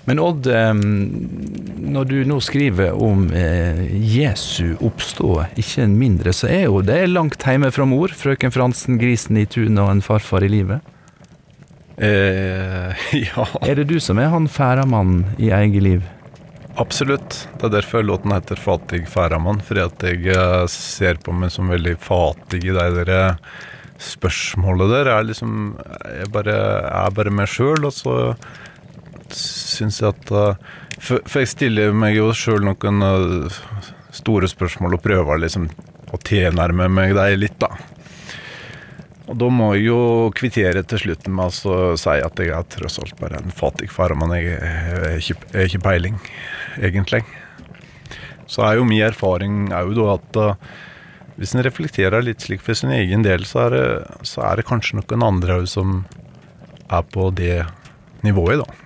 Men 0.07 0.21
Odd, 0.23 0.47
når 0.47 2.05
du 2.07 2.17
nå 2.31 2.37
skriver 2.45 2.95
om 2.95 3.25
eh, 3.35 3.81
Jesu 4.07 4.77
oppstå, 4.87 5.31
ikke 5.59 5.83
en 5.83 5.97
mindre, 5.99 6.31
så 6.37 6.47
er 6.47 6.69
jo 6.69 6.83
det 6.87 7.01
langt 7.11 7.43
hjemme 7.43 7.73
fra 7.75 7.87
mor. 7.91 8.15
Frøken 8.15 8.55
Fransen, 8.55 9.01
grisen 9.03 9.41
i 9.41 9.47
tunet 9.51 9.83
og 9.83 9.91
en 9.97 10.05
farfar 10.07 10.47
i 10.47 10.51
livet. 10.53 10.93
Eh, 11.97 12.93
ja, 13.27 13.47
Er 13.67 13.79
det 13.81 13.89
du 13.91 13.97
som 14.03 14.19
er 14.21 14.31
han 14.33 14.47
færamannen 14.53 15.25
i 15.39 15.51
eget 15.55 15.83
liv? 15.83 16.05
absolutt. 16.77 17.49
Det 17.57 17.65
er 17.71 17.73
derfor 17.79 18.03
låten 18.05 18.35
heter 18.35 18.59
'Fatig 18.61 19.07
færamann'. 19.09 19.63
Fordi 19.65 19.81
at 19.81 20.03
jeg 20.05 20.27
eh, 20.29 20.67
ser 20.69 21.15
på 21.25 21.33
meg 21.33 21.49
som 21.51 21.71
veldig 21.73 21.95
fatig 21.97 22.61
i 22.67 22.75
de 22.77 22.91
der 22.93 23.09
eh, 23.09 23.39
spørsmålet 23.99 24.91
der. 24.93 25.09
Jeg 25.09 25.27
liksom 25.31 25.77
Jeg 26.05 26.29
bare, 26.35 26.53
er 26.85 27.11
bare 27.17 27.33
meg 27.33 27.49
sjøl, 27.49 27.81
og 27.89 27.95
så 27.97 28.37
syns 29.35 30.01
jeg 30.03 30.13
at 30.13 30.33
eh, 30.33 30.71
for, 30.97 31.21
for 31.27 31.43
jeg 31.43 31.53
stiller 31.53 31.97
meg 31.97 32.17
jo 32.17 32.31
sjøl 32.37 32.65
noen 32.67 33.05
eh, 33.05 33.61
store 34.17 34.49
spørsmål 34.49 34.97
og 34.97 35.05
prøver 35.05 35.43
liksom 35.43 35.69
å 36.15 36.21
tilnærme 36.23 36.89
meg 36.93 37.15
dem 37.17 37.41
litt, 37.41 37.59
da. 37.61 37.73
Og 39.27 39.35
da 39.41 39.49
må 39.51 39.73
jeg 39.75 39.89
jo 39.89 40.01
kvittere 40.39 40.85
til 40.87 41.03
slutten 41.03 41.35
med 41.35 41.51
å 41.67 41.97
si 41.99 42.15
at 42.23 42.39
jeg 42.43 42.53
er 42.55 42.69
tross 42.71 43.01
alt 43.03 43.17
bare 43.19 43.41
en 43.43 43.55
fattig 43.55 43.91
far, 43.91 44.15
men 44.15 44.31
jeg 44.37 44.55
har 44.63 45.17
ikke, 45.19 45.81
peiling, 45.83 46.21
egentlig. 46.79 47.25
Så 48.47 48.63
er 48.63 48.79
jo 48.79 48.87
min 48.87 49.03
erfaring 49.03 49.73
er 49.75 49.89
jo 49.89 49.97
da 49.99 50.13
at 50.15 50.39
uh, 50.39 50.77
hvis 51.37 51.57
en 51.57 51.65
reflekterer 51.67 52.23
litt 52.23 52.47
slik 52.47 52.63
for 52.63 52.79
sin 52.79 52.95
egen 52.95 53.27
del, 53.27 53.43
så 53.45 53.67
er 53.67 53.75
det, 53.75 53.87
så 54.25 54.47
er 54.47 54.61
det 54.61 54.69
kanskje 54.69 55.01
noen 55.01 55.27
andre 55.27 55.59
òg 55.61 55.67
som 55.75 55.99
er 56.87 57.03
på 57.11 57.29
det 57.35 57.65
nivået, 58.23 58.63
da. 58.63 58.86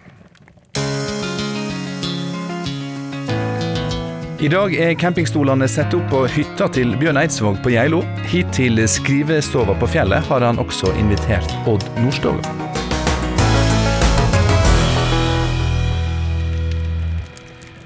I 4.40 4.49
dag 4.49 4.73
er 4.73 4.94
campingstolene 4.97 5.66
satt 5.68 5.92
opp 5.92 6.06
på 6.09 6.23
hytta 6.32 6.70
til 6.73 6.94
Bjørn 6.97 7.20
Eidsvåg 7.20 7.59
på 7.61 7.75
Geilo. 7.75 8.00
Hit 8.32 8.49
til 8.56 8.80
skrivestova 8.88 9.76
på 9.76 9.90
fjellet 9.92 10.25
har 10.32 10.49
han 10.49 10.62
også 10.64 10.97
invitert 10.97 11.52
Odd 11.68 11.85
Nordstoga. 12.00 12.69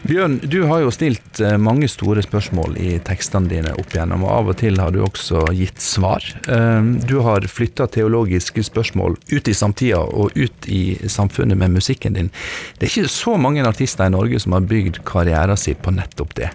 Bjørn, 0.05 0.35
du 0.45 0.67
har 0.69 0.83
jo 0.83 0.91
stilt 0.93 1.39
eh, 1.41 1.55
mange 1.57 1.89
store 1.89 2.21
spørsmål 2.21 2.75
i 2.77 2.99
tekstene 3.07 3.49
dine 3.49 3.71
opp 3.73 3.95
igjennom, 3.95 4.27
og 4.27 4.33
av 4.35 4.51
og 4.53 4.59
til 4.61 4.77
har 4.77 4.93
du 4.93 4.99
også 5.01 5.47
gitt 5.57 5.81
svar. 5.81 6.27
Eh, 6.45 6.91
du 7.09 7.15
har 7.25 7.47
flytta 7.49 7.87
teologiske 7.89 8.67
spørsmål 8.69 9.17
ut 9.33 9.49
i 9.49 9.55
samtida 9.57 10.03
og 10.05 10.37
ut 10.37 10.69
i 10.69 10.83
samfunnet 11.09 11.57
med 11.57 11.73
musikken 11.79 12.19
din. 12.19 12.29
Det 12.77 12.85
er 12.85 12.93
ikke 12.93 13.15
så 13.15 13.39
mange 13.41 13.65
artister 13.65 14.11
i 14.11 14.13
Norge 14.13 14.43
som 14.45 14.53
har 14.53 14.69
bygd 14.69 15.01
karrieren 15.09 15.57
sin 15.57 15.81
på 15.81 15.97
nettopp 15.97 16.37
det. 16.37 16.53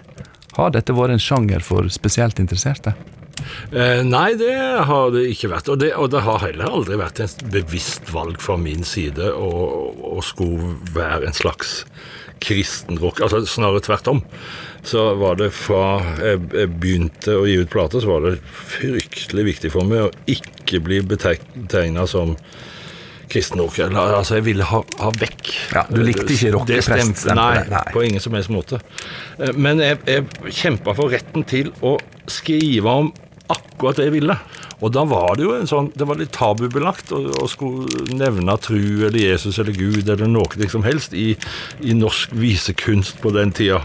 Har 0.54 0.70
dette 0.70 0.94
vært 0.94 1.16
en 1.16 1.26
sjanger 1.26 1.66
for 1.66 1.90
spesielt 1.90 2.38
interesserte? 2.38 2.94
Eh, 3.74 4.04
nei, 4.06 4.34
det 4.38 4.54
har 4.86 5.10
det 5.10 5.26
ikke 5.32 5.50
vært. 5.56 5.74
Og 5.74 5.82
det, 5.82 5.90
og 5.98 6.10
det, 6.14 6.22
har 6.22 6.42
heller 6.46 6.70
aldri 6.70 7.02
vært 7.02 7.22
et 7.26 7.44
bevisst 7.50 8.14
valg 8.14 8.38
fra 8.38 8.54
min 8.60 8.86
side 8.86 9.32
å, 9.34 9.50
å 10.14 10.22
skulle 10.22 10.76
være 10.94 11.30
en 11.32 11.40
slags 11.42 11.80
kristenrock. 12.40 13.20
Altså 13.24 13.44
snarere 13.46 13.84
tvert 13.84 14.10
om. 14.10 14.24
Så 14.82 15.14
var 15.20 15.36
det 15.40 15.50
fra 15.52 16.00
jeg, 16.22 16.68
begynte 16.80 17.36
å 17.36 17.46
gi 17.48 17.58
ut 17.60 17.72
plater, 17.72 18.00
så 18.00 18.14
var 18.14 18.26
det 18.26 18.36
fryktelig 18.48 19.46
viktig 19.52 19.72
for 19.74 19.88
meg 19.88 20.06
å 20.06 20.12
ikke 20.30 20.80
bli 20.84 21.02
betegna 21.04 22.06
som 22.08 22.36
kristenrock. 23.30 23.78
Altså, 23.84 24.38
jeg 24.40 24.46
ville 24.48 24.66
ha, 24.66 24.80
ha 25.02 25.10
vekk 25.14 25.50
Ja, 25.74 25.84
Du 25.90 26.00
likte 26.02 26.32
ikke 26.34 26.54
rockeprest? 26.56 27.28
Nei, 27.36 27.62
nei, 27.70 27.84
på 27.94 28.02
ingen 28.06 28.22
som 28.22 28.34
helst 28.34 28.52
måte. 28.52 28.80
Eh, 29.38 29.52
men 29.54 29.82
jeg, 29.84 30.00
jeg 30.08 30.54
kjempa 30.62 30.96
for 30.98 31.12
retten 31.12 31.46
til 31.48 31.70
å 31.86 31.96
skrive 32.30 32.96
om 33.04 33.12
akkurat 33.52 34.00
det 34.00 34.08
jeg 34.08 34.16
ville. 34.18 34.36
Og 34.80 34.92
da 34.94 35.04
var 35.08 35.36
det 35.36 35.44
jo 35.44 35.52
en 35.52 35.68
sånn 35.68 35.90
Det 35.92 36.06
var 36.08 36.16
litt 36.16 36.32
tabubelagt 36.32 37.12
å, 37.12 37.20
å 37.42 37.48
skulle 37.50 38.06
nevne 38.16 38.56
tru 38.64 39.06
eller 39.06 39.18
Jesus 39.20 39.60
eller 39.60 39.76
Gud 39.76 40.08
eller 40.08 40.30
noe 40.30 40.68
som 40.72 40.86
helst 40.86 41.16
i, 41.16 41.34
i 41.84 41.96
norsk 41.96 42.32
visekunst 42.36 43.20
på 43.20 43.34
den 43.36 43.52
tida. 43.56 43.84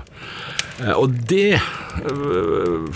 Eh, 0.83 0.91
og 0.91 1.13
det 1.29 1.55
øh, 2.03 2.87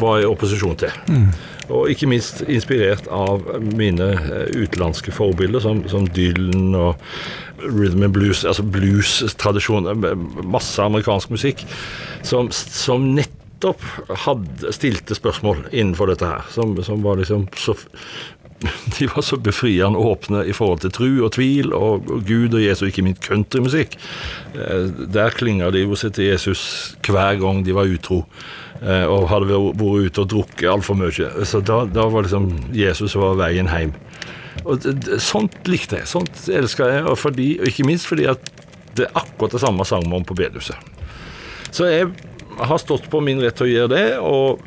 var 0.00 0.18
jeg 0.20 0.32
opposisjon 0.32 0.76
til. 0.80 0.92
Mm. 1.08 1.30
Og 1.68 1.90
ikke 1.92 2.08
minst 2.08 2.40
inspirert 2.48 3.08
av 3.12 3.44
mine 3.76 4.12
eh, 4.16 4.46
utenlandske 4.56 5.12
forbilder, 5.12 5.60
som, 5.60 5.82
som 5.88 6.06
Dylan 6.08 6.72
og 6.78 6.96
rhythm 7.58 8.06
and 8.06 8.14
blues, 8.14 8.44
altså 8.44 8.62
blues-tradisjoner, 8.62 9.98
masse 10.46 10.82
amerikansk 10.82 11.30
musikk, 11.34 11.66
som, 12.22 12.48
som 12.52 13.10
nett 13.18 13.34
nettopp 13.58 13.82
hadde, 14.24 14.72
stilte 14.72 15.14
spørsmål 15.14 15.68
innenfor 15.72 16.08
dette 16.12 16.26
her, 16.26 16.42
som, 16.50 16.76
som 16.82 17.02
var 17.02 17.18
liksom 17.18 17.48
så 17.56 17.74
de 18.98 19.06
var 19.06 19.22
så 19.22 19.36
befriende 19.36 19.98
åpne 19.98 20.44
i 20.44 20.52
forhold 20.52 20.80
til 20.82 20.90
tru 20.90 21.24
og 21.24 21.32
tvil 21.36 21.72
og, 21.72 22.08
og 22.10 22.24
Gud 22.26 22.54
og 22.54 22.62
Jesus, 22.62 22.88
ikke 22.88 23.04
minst 23.06 23.22
countrymusikk. 23.22 23.94
Eh, 24.54 24.88
der 25.14 25.30
klinga 25.30 25.70
de 25.70 25.84
jo 25.84 25.94
seg 25.94 26.16
til 26.16 26.32
Jesus 26.32 26.96
hver 27.06 27.38
gang 27.38 27.62
de 27.62 27.76
var 27.76 27.86
utro 27.86 28.24
eh, 28.82 29.06
og 29.06 29.28
hadde 29.30 29.52
vært 29.52 29.78
ute 29.78 30.24
og 30.24 30.30
drukket 30.34 30.72
altfor 30.72 30.98
mye. 30.98 31.30
Så 31.46 31.62
da, 31.62 31.84
da, 31.86 32.08
var 32.10 32.26
liksom 32.26 32.50
Jesus 32.74 33.14
var 33.14 33.38
veien 33.38 33.70
hjem. 33.70 33.94
Og 34.66 34.82
Sånt 35.22 35.54
likte 35.70 36.00
jeg. 36.00 36.10
Sånt 36.10 36.48
elska 36.50 36.90
jeg, 36.90 37.06
og, 37.06 37.14
fordi, 37.18 37.52
og 37.60 37.70
ikke 37.70 37.86
minst 37.86 38.10
fordi 38.10 38.26
at 38.26 38.42
det 38.98 39.06
er 39.06 39.22
akkurat 39.22 39.54
det 39.54 39.62
samme 39.62 39.86
sang 39.86 40.10
på 40.26 40.34
bedehuset. 40.34 40.74
Så 41.70 41.86
jeg 41.86 42.10
har 42.58 42.78
stått 42.82 43.10
på 43.10 43.20
min 43.24 43.40
rett 43.42 43.58
til 43.58 43.68
å 43.68 43.72
gjøre 43.72 43.92
det, 43.94 44.06
og 44.18 44.62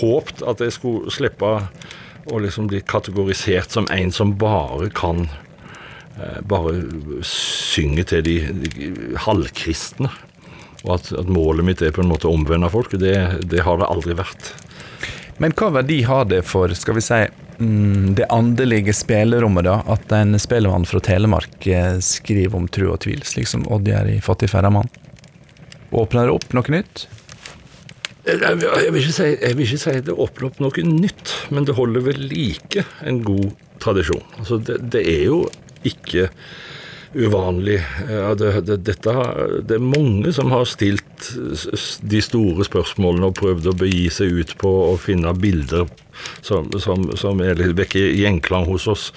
håpt 0.00 0.42
at 0.46 0.62
jeg 0.62 0.74
skulle 0.76 1.12
slippe 1.14 1.52
å 2.30 2.40
liksom 2.42 2.68
bli 2.70 2.80
kategorisert 2.86 3.72
som 3.72 3.88
en 3.90 4.12
som 4.12 4.34
bare 4.38 4.90
kan 4.94 5.24
eh, 6.18 6.40
bare 6.46 6.74
synge 7.26 8.04
til 8.12 8.24
de, 8.26 8.36
de 8.64 8.90
halvkristne. 9.24 10.10
Og 10.84 10.96
at, 10.96 11.10
at, 11.12 11.28
målet 11.28 11.66
mitt 11.66 11.82
er 11.84 11.92
på 11.92 12.04
en 12.04 12.10
måte 12.10 12.28
å 12.28 12.34
omvende 12.36 12.70
folk. 12.72 12.94
Det, 12.96 13.16
det, 13.50 13.64
har 13.66 13.80
det 13.80 13.88
aldri 13.88 14.16
vært. 14.16 14.52
Men 15.40 15.54
hva 15.56 15.70
verdi 15.80 16.02
har 16.08 16.26
det 16.28 16.42
for 16.48 16.72
skal 16.76 16.96
vi 16.96 17.04
si, 17.04 17.20
mm, 17.60 18.14
det 18.16 18.28
åndelige 18.32 18.94
spillerommet, 18.96 19.66
da? 19.68 19.80
At 19.92 20.12
en 20.16 20.36
spellemann 20.40 20.88
fra 20.88 21.02
Telemark 21.04 21.68
eh, 21.68 21.96
skriver 22.04 22.60
om 22.60 22.68
tro 22.68 22.94
og 22.94 23.02
tvil, 23.04 23.24
slik 23.28 23.48
som 23.48 23.66
Odd 23.72 23.88
gjør 23.88 24.12
i 24.12 24.20
'Fattig 24.24 24.52
ferdamann'? 24.52 24.92
Åpner 25.90 26.28
det 26.28 26.36
opp 26.36 26.52
noe 26.54 26.74
nytt? 26.76 27.06
Jeg 28.28 28.92
vil, 28.92 29.06
si, 29.10 29.26
jeg 29.32 29.56
vil, 29.56 29.64
ikke 29.64 29.80
si, 29.80 29.94
det 30.06 30.14
åpner 30.14 30.50
opp 30.50 30.58
noe 30.62 30.84
nytt, 30.86 31.32
men 31.50 31.66
det 31.66 31.74
holder 31.78 32.04
vel 32.04 32.26
like 32.30 32.84
en 33.06 33.22
god 33.26 33.54
tradisjon. 33.82 34.26
Altså 34.38 34.60
det, 34.60 34.76
det 34.92 35.02
er 35.08 35.24
jo 35.30 35.40
ikke 35.88 36.28
uvanlig. 37.14 37.80
Det, 38.38 38.50
det, 38.68 38.76
dette, 38.86 39.14
det, 39.66 39.78
er 39.78 39.82
mange 39.82 40.32
som 40.36 40.52
har 40.54 40.68
stilt 40.68 41.30
de 42.06 42.20
store 42.22 42.66
spørsmålene 42.68 43.32
og 43.32 43.38
prøvd 43.40 43.72
å 43.72 43.78
begi 43.80 44.06
seg 44.14 44.36
ut 44.36 44.54
på 44.60 44.70
å 44.92 44.94
finne 45.00 45.34
bilder 45.34 45.88
som, 46.44 46.68
som, 46.78 47.08
som 47.18 47.40
er 47.42 47.58
litt 47.58 47.74
vekker 47.78 48.12
gjenklang 48.14 48.68
hos 48.68 48.86
oss 48.90 49.10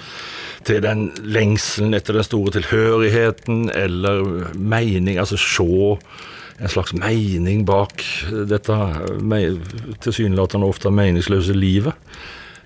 til 0.64 0.80
den 0.82 1.10
lengselen 1.28 1.94
etter 1.94 2.16
den 2.16 2.26
store 2.26 2.54
tilhørigheten 2.56 3.68
eller 3.76 4.54
mening, 4.56 5.20
altså 5.20 5.38
se 5.38 5.92
en 6.58 6.68
slags 6.68 6.92
mening 6.92 7.64
bak 7.64 8.02
dette 8.48 8.78
tilsynelatende 10.04 10.66
ofte 10.66 10.92
meningsløse 10.94 11.54
livet. 11.56 11.94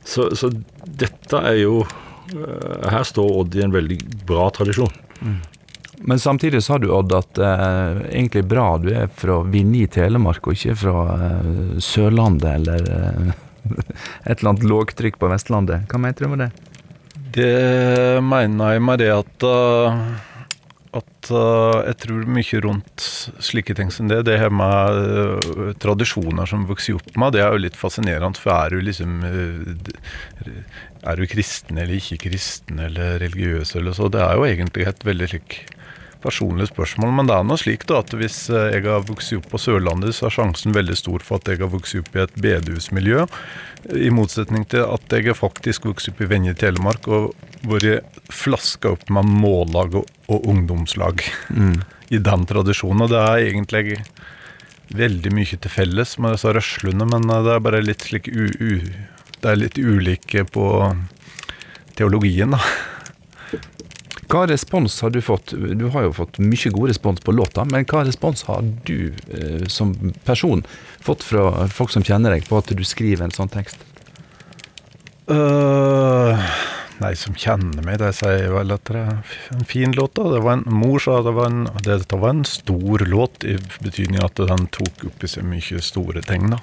Så, 0.04 0.30
så, 0.37 0.50
dette 0.85 1.40
er 1.45 1.59
jo 1.61 1.83
eh, 1.85 2.85
Her 2.88 3.04
står 3.04 3.33
Odd 3.42 3.57
i 3.59 3.64
en 3.64 3.75
veldig 3.75 3.99
bra 4.28 4.49
tradisjon. 4.57 4.92
Mm. 5.21 5.40
Men 6.09 6.23
samtidig 6.23 6.62
sa 6.64 6.78
du, 6.78 6.88
Odd, 6.95 7.12
at 7.12 7.40
eh, 7.42 8.00
egentlig 8.12 8.45
bra 8.49 8.71
du 8.80 8.88
er 8.95 9.11
fra 9.12 9.42
Vinje 9.45 9.85
i 9.85 9.90
Telemark, 9.99 10.47
og 10.47 10.57
ikke 10.57 10.78
fra 10.85 11.02
eh, 11.16 11.75
Sørlandet 11.85 12.49
eller 12.54 12.88
eh, 12.95 13.35
et 14.28 14.38
eller 14.38 14.54
annet 14.54 14.68
lågtrykk 14.71 15.21
på 15.21 15.33
Vestlandet. 15.33 15.85
Hva 15.90 16.00
mente 16.00 16.25
du 16.25 16.33
med 16.33 16.47
det? 16.47 16.50
Det 17.38 18.25
mener 18.25 18.78
jeg 18.78 18.85
med 18.88 19.04
det 19.04 19.12
at 19.12 19.45
uh 19.45 20.27
uh, 21.32 21.85
jeg 21.87 21.99
tror 22.04 22.28
mye 22.30 22.61
rundt 22.64 23.06
slike 23.44 23.76
ting 23.78 23.92
som 23.94 24.11
det, 24.11 24.23
det 24.28 24.38
her 24.40 24.52
med 24.54 24.99
uh, 24.99 25.70
tradisjoner 25.80 26.49
som 26.49 26.66
vokser 26.68 26.99
opp 26.99 27.11
med, 27.16 27.35
det 27.37 27.42
er 27.44 27.54
jo 27.54 27.64
litt 27.64 27.78
fascinerende. 27.78 28.40
For 28.40 28.54
er 28.54 28.75
du 28.75 28.85
liksom 28.85 29.18
uh, 29.25 29.73
Er 31.08 31.18
du 31.18 31.28
kristen 31.30 31.78
eller 31.78 31.94
ikke 31.99 32.25
kristen 32.28 32.80
eller 32.82 33.20
religiøs 33.23 33.76
eller 33.78 33.94
så? 33.97 34.11
Det 34.12 34.23
er 34.25 34.38
jo 34.38 34.47
egentlig 34.49 34.88
et 34.88 35.04
veldig 35.06 35.30
slik 35.30 35.61
personlig 36.23 36.69
spørsmål. 36.71 37.13
Men 37.19 37.29
det 37.31 37.37
er 37.37 37.47
noe 37.47 37.61
slik 37.61 37.87
da, 37.89 38.01
at 38.03 38.15
hvis 38.17 38.39
jeg 38.51 38.85
har 38.85 39.05
vokst 39.09 39.35
opp 39.37 39.49
på 39.53 39.61
Sørlandet, 39.63 40.17
så 40.17 40.29
er 40.29 40.37
sjansen 40.39 40.77
veldig 40.77 40.97
stor 40.99 41.25
for 41.25 41.39
at 41.39 41.51
jeg 41.51 41.63
har 41.63 41.73
vokst 41.73 41.99
opp 42.01 42.17
i 42.17 42.25
et 42.25 42.39
bedehusmiljø. 42.39 43.27
I 43.95 44.11
motsetning 44.15 44.67
til 44.71 44.85
at 44.87 45.15
jeg 45.15 45.29
har 45.29 45.39
faktisk 45.39 45.89
vokst 45.89 46.11
opp 46.13 46.23
i 46.25 46.31
Venje 46.31 46.55
i 46.55 46.59
Telemark 46.59 47.07
og 47.09 47.31
vært 47.69 48.19
flaska 48.33 48.95
opp 48.97 49.07
med 49.15 49.31
mållag 49.31 50.01
og, 50.01 50.11
og 50.29 50.49
ungdomslag 50.51 51.23
mm. 51.55 51.79
i 52.17 52.23
den 52.31 52.49
tradisjonen. 52.51 53.07
Og 53.07 53.15
det 53.15 53.23
er 53.23 53.47
egentlig 53.51 54.01
veldig 54.99 55.35
mye 55.37 55.59
til 55.61 55.73
felles 55.73 56.17
med 56.19 56.35
disse 56.37 56.53
røslene, 56.57 57.07
men 57.09 57.29
det 57.29 57.55
er 57.55 57.65
bare 57.65 57.85
litt 57.85 58.09
slik 58.09 58.31
u, 58.33 58.49
u, 58.49 58.81
Det 59.39 59.51
er 59.51 59.61
litt 59.61 59.79
ulike 59.79 60.43
på 60.49 60.65
teologien, 61.99 62.57
da. 62.57 62.63
Hva 64.28 64.44
respons 64.44 65.00
har 65.00 65.11
du 65.11 65.23
fått? 65.25 65.54
Du 65.56 65.87
har 65.94 66.04
jo 66.04 66.12
fått 66.12 66.37
mye 66.42 66.70
god 66.75 66.90
respons 66.90 67.20
på 67.25 67.32
låta, 67.32 67.64
men 67.64 67.87
hva 67.88 68.02
respons 68.04 68.44
har 68.44 68.64
du 68.85 69.14
eh, 69.32 69.64
som 69.73 69.94
person 70.26 70.61
fått 71.00 71.25
fra 71.25 71.64
folk 71.73 71.94
som 71.94 72.04
kjenner 72.04 72.35
deg, 72.37 72.44
på 72.44 72.58
at 72.61 72.68
du 72.76 72.85
skriver 72.85 73.25
en 73.25 73.32
sånn 73.32 73.49
tekst? 73.52 73.80
Uh, 75.28 76.37
nei, 77.00 77.14
som 77.16 77.37
kjenner 77.40 77.85
meg, 77.85 78.02
de 78.02 78.11
sier 78.16 78.52
vel 78.52 78.73
at 78.76 78.85
det 78.88 79.00
er 79.00 79.38
en 79.56 79.64
fin 79.68 79.97
låt. 79.97 80.14
da. 80.18 80.28
Det 80.35 80.42
var 80.44 80.58
en, 80.58 80.66
mor 80.76 81.00
sa 81.00 81.23
det 81.25 81.32
var 81.37 81.49
en, 81.49 81.62
dette 81.85 82.20
var 82.20 82.37
en 82.37 82.44
stor 82.49 83.04
låt, 83.08 83.49
i 83.49 83.56
betydning 83.80 84.20
at 84.25 84.40
den 84.40 84.68
tok 84.76 85.06
opp 85.08 85.25
i 85.25 85.30
seg 85.32 85.49
mye 85.49 85.80
store 85.85 86.25
ting. 86.28 86.50
da. 86.52 86.61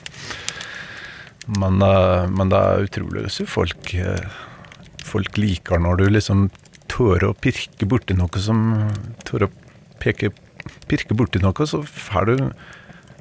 Men, 1.49 1.81
uh, 1.81 2.29
men 2.29 2.53
det 2.53 2.61
er 2.61 2.85
utrolig 2.85 3.25
hvordan 3.25 3.49
folk, 3.49 3.95
uh, 3.97 4.37
folk 5.01 5.41
liker 5.41 5.81
når 5.81 6.01
du 6.01 6.05
liksom 6.13 6.47
tør 6.95 7.29
å 7.29 7.35
pirke 7.35 7.87
borti 7.89 8.15
noe 8.17 8.41
som 8.41 8.63
Tør 9.27 9.47
å 9.47 9.51
peke, 10.01 10.31
pirke 10.89 11.17
borti 11.17 11.41
noe, 11.43 11.67
så 11.67 11.81
får 11.83 12.31
du 12.31 12.35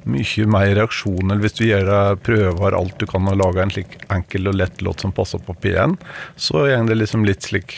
mye 0.05 0.45
mer 0.53 0.71
reaksjoner 0.77 1.39
hvis 1.41 1.55
du 1.57 1.63
gjør 1.65 1.87
deg 1.89 2.23
prøver 2.25 2.75
alt 2.77 2.97
du 3.01 3.07
kan 3.09 3.25
og 3.31 3.39
lager 3.41 3.63
en 3.63 3.73
slik 3.73 3.95
enkel 4.13 4.51
og 4.51 4.59
lett 4.59 4.83
låt 4.85 5.01
som 5.01 5.13
passer 5.15 5.41
på 5.41 5.55
P1. 5.63 5.95
Så 6.37 6.67
går 6.69 6.89
det 6.89 6.99
liksom 6.99 7.25
litt 7.25 7.47
slik 7.47 7.73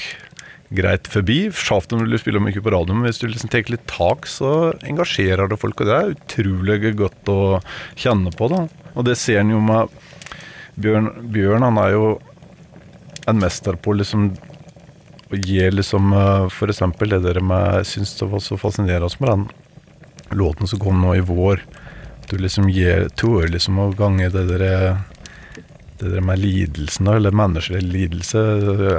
greit 0.75 1.07
forbi. 1.07 1.37
Sjavt 1.55 1.93
om 1.95 2.03
du 2.03 2.17
spiller 2.19 2.43
mye 2.43 2.63
på 2.63 2.73
radio, 2.73 2.95
men 2.95 3.07
hvis 3.07 3.21
du 3.21 3.29
liksom 3.29 3.51
tar 3.53 3.71
litt 3.71 3.85
tak, 3.87 4.27
så 4.27 4.73
engasjerer 4.83 5.47
det 5.47 5.59
folk. 5.61 5.79
Og 5.79 5.87
det 5.87 5.95
er 5.95 6.15
utrolig 6.17 6.93
godt 6.99 7.31
å 7.31 7.39
kjenne 7.95 8.33
på. 8.35 8.51
da. 8.51 8.65
Og 8.95 9.07
det 9.07 9.15
ser 9.19 9.41
en 9.41 9.55
jo 9.55 9.63
med 9.63 9.95
Bjørn. 10.77 11.09
Bjørn 11.33 11.65
han 11.65 11.79
er 11.81 11.95
jo 11.95 12.09
en 13.27 13.39
mester 13.39 13.79
på 13.79 13.95
liksom 13.97 14.33
å 15.27 15.37
gi 15.37 15.59
liksom 15.71 16.13
For 16.53 16.71
eksempel 16.71 17.11
det 17.11 17.23
dere 17.25 17.43
med 17.43 17.87
syns 17.87 18.15
det 18.19 18.29
var 18.31 18.43
så 18.43 18.57
fascinerende 18.59 19.09
med 19.19 19.29
den 19.33 19.47
låten 20.37 20.67
som 20.67 20.79
kom 20.79 21.01
nå 21.01 21.15
i 21.15 21.23
vår. 21.23 21.61
Du 22.29 22.37
liksom 22.37 22.69
gir 22.69 23.07
tør 23.15 23.47
liksom 23.47 23.79
å 23.79 23.91
gange 23.95 24.29
det 24.31 24.47
dere 24.49 24.71
det 25.97 26.11
der 26.11 26.21
med 26.21 26.39
lidelsen, 26.39 27.07
eller 27.09 27.33
menneskelig 27.33 27.81
lidelse, 27.81 28.41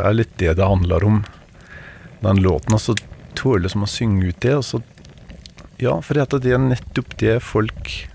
er 0.02 0.16
litt 0.16 0.32
det 0.40 0.56
det 0.58 0.66
handler 0.66 1.04
om. 1.06 1.20
Den 2.24 2.40
låten. 2.42 2.74
Og 2.74 2.82
så 2.82 2.96
tør 3.38 3.62
liksom 3.62 3.86
å 3.86 3.90
synge 3.90 4.32
ut 4.32 4.40
det. 4.42 4.56
Og 4.58 4.64
så 4.66 4.82
Ja, 5.78 6.00
for 6.02 6.18
det 6.18 6.50
er 6.50 6.58
nettopp 6.58 7.12
det 7.20 7.36
folk 7.38 8.08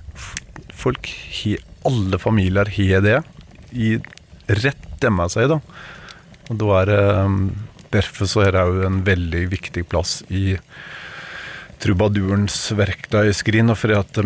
Folk 0.74 1.08
he, 1.08 1.56
Alle 1.88 2.20
familier 2.20 2.68
har 2.68 3.02
det 3.02 3.22
i 3.72 3.96
rett 4.48 5.06
med 5.10 5.32
seg, 5.32 5.48
da. 5.48 5.62
Og 6.52 6.58
da 6.60 6.68
er 6.82 6.90
det 6.92 7.04
Derfor 7.94 8.30
så 8.30 8.46
er 8.48 8.56
det 8.56 8.66
òg 8.66 8.84
en 8.88 9.02
veldig 9.06 9.48
viktig 9.54 9.86
plass 9.90 10.22
i 10.34 10.58
trubadurens 11.84 12.58
verktøyskrin. 12.78 13.72
Og 13.74 13.80
for 13.80 13.96
at 13.98 14.20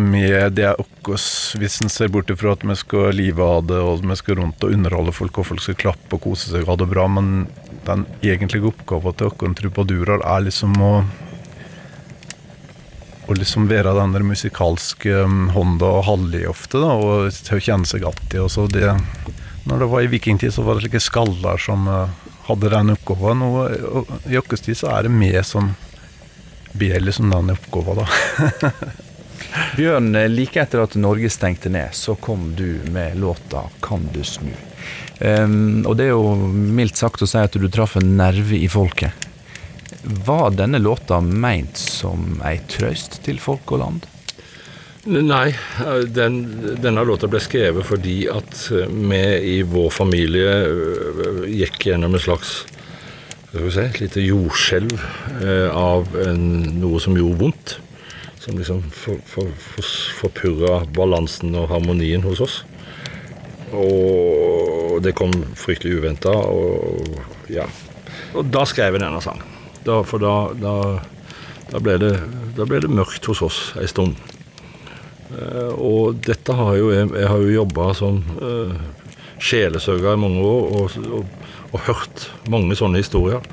det 0.54 0.66
er 0.70 0.80
oss, 1.08 1.28
hvis 1.58 1.80
en 1.82 1.92
ser 1.92 2.10
bort 2.12 2.30
ifra 2.32 2.54
at 2.54 2.66
vi 2.66 2.76
skal 2.78 3.16
live 3.16 3.44
av 3.44 3.64
det, 3.68 3.78
og 3.78 4.04
vi 4.06 4.18
skal 4.18 4.40
rundt 4.40 4.64
og 4.64 4.74
underholde 4.76 5.14
folk, 5.16 5.40
og 5.40 5.50
folk 5.52 5.64
skal 5.64 5.80
klappe 5.86 6.16
og 6.16 6.24
kose 6.26 6.52
seg 6.52 6.64
og 6.64 6.74
ha 6.74 6.80
det 6.82 6.90
bra, 6.92 7.06
men 7.10 7.48
den 7.88 8.04
egentlige 8.22 8.72
oppgaven 8.72 9.16
til 9.16 9.30
oss 9.30 9.58
trubadurer 9.62 10.22
er 10.24 10.46
liksom 10.48 10.76
å 10.82 10.92
å 13.28 13.34
liksom 13.36 13.66
være 13.68 13.92
den 13.92 14.14
der 14.14 14.24
musikalske 14.24 15.18
um, 15.26 15.50
hånda 15.52 15.88
og 15.98 16.06
halli 16.06 16.46
ofte, 16.48 16.80
da, 16.80 16.94
og 16.96 17.28
kjenne 17.60 17.84
seg 17.84 18.06
igjen 18.06 18.78
i. 18.80 18.94
Når 19.68 19.82
det 19.82 19.88
var 19.92 20.04
i 20.04 20.08
vikingtid, 20.08 20.54
så 20.54 20.64
var 20.64 20.78
det 20.78 20.86
slike 20.86 21.02
skaller 21.04 21.60
som 21.60 21.84
uh, 21.92 22.08
hadde 22.48 22.72
den 22.72 22.94
oppgaven, 22.94 23.44
og, 23.44 24.14
i 24.26 24.38
vår 24.38 24.56
tid 24.56 24.78
så 24.78 24.94
er 24.94 25.06
det 25.06 25.12
vi 25.16 25.32
som 25.44 25.74
ber 26.78 27.00
liksom 27.04 27.30
den 27.32 27.52
oppgaven, 27.54 28.02
da. 28.02 28.72
Bjørn, 29.78 30.12
like 30.32 30.60
etter 30.60 30.82
at 30.82 30.96
Norge 30.98 31.30
stengte 31.32 31.70
ned, 31.72 31.94
så 31.96 32.16
kom 32.20 32.52
du 32.58 32.80
med 32.92 33.16
låta 33.20 33.68
'Kan 33.80 34.08
du 34.12 34.20
snu'. 34.20 34.56
Um, 35.20 35.86
og 35.86 35.96
det 35.98 36.06
er 36.06 36.14
jo 36.14 36.36
mildt 36.38 36.96
sagt 36.96 37.22
å 37.22 37.26
si 37.26 37.38
at 37.38 37.56
du 37.56 37.66
traff 37.68 37.96
en 37.98 38.16
nerve 38.16 38.54
i 38.54 38.68
folket. 38.70 39.26
Var 40.02 40.54
denne 40.54 40.78
låta 40.78 41.18
meint 41.20 41.76
som 41.76 42.38
ei 42.46 42.58
trøst 42.70 43.18
til 43.24 43.40
folk 43.42 43.72
og 43.74 43.82
land? 43.82 44.06
Nei, 45.06 45.54
den, 46.10 46.40
denne 46.82 47.04
låta 47.06 47.28
ble 47.30 47.38
skrevet 47.40 47.86
fordi 47.86 48.16
at 48.32 48.66
vi 48.72 49.20
i 49.54 49.60
vår 49.62 49.92
familie 49.94 50.50
øh, 50.66 51.44
gikk 51.46 51.86
gjennom 51.86 52.16
en 52.18 52.22
slags 52.22 52.64
si, 53.52 53.80
et 53.80 54.00
lite 54.02 54.24
jordskjelv 54.24 54.96
eh, 55.42 55.68
av 55.72 56.10
en, 56.26 56.42
noe 56.80 57.00
som 57.00 57.16
gjorde 57.16 57.40
vondt. 57.40 57.76
Som 58.38 58.58
liksom 58.58 58.82
for, 58.94 59.20
for, 59.26 59.50
for, 60.20 60.84
balansen 60.94 61.56
og 61.58 61.68
harmonien 61.72 62.22
hos 62.24 62.40
oss. 62.40 62.58
Og 63.72 64.98
det 65.04 65.14
kom 65.18 65.32
fryktelig 65.58 65.98
uventa, 66.00 66.32
og 66.32 67.50
ja. 67.52 67.66
Og 68.36 68.48
da 68.52 68.64
skrev 68.68 68.96
jeg 68.96 69.02
denne 69.02 69.20
sangen. 69.24 69.44
Da, 69.84 70.00
for 70.06 70.22
da, 70.22 70.34
da, 70.58 70.74
da, 71.70 71.80
ble 71.80 71.98
det, 72.00 72.14
da 72.56 72.66
ble 72.68 72.80
det 72.84 72.92
mørkt 72.92 73.28
hos 73.30 73.42
oss 73.44 73.60
ei 73.80 73.88
stund. 73.90 74.16
Eh, 75.28 75.74
og 75.74 76.22
dette 76.24 76.56
har 76.56 76.76
jo 76.78 76.92
jeg, 76.94 77.10
jeg 77.12 77.32
har 77.32 77.44
jo 77.44 77.56
jobba 77.58 77.90
som 77.96 78.22
uh, 78.40 78.72
sjelesørger 79.38 80.16
i 80.16 80.22
mange 80.24 80.44
år. 80.44 80.72
og, 80.78 81.12
og 81.18 81.48
og 81.72 81.84
hørt 81.88 82.28
mange 82.50 82.76
sånne 82.78 83.02
historier. 83.02 83.44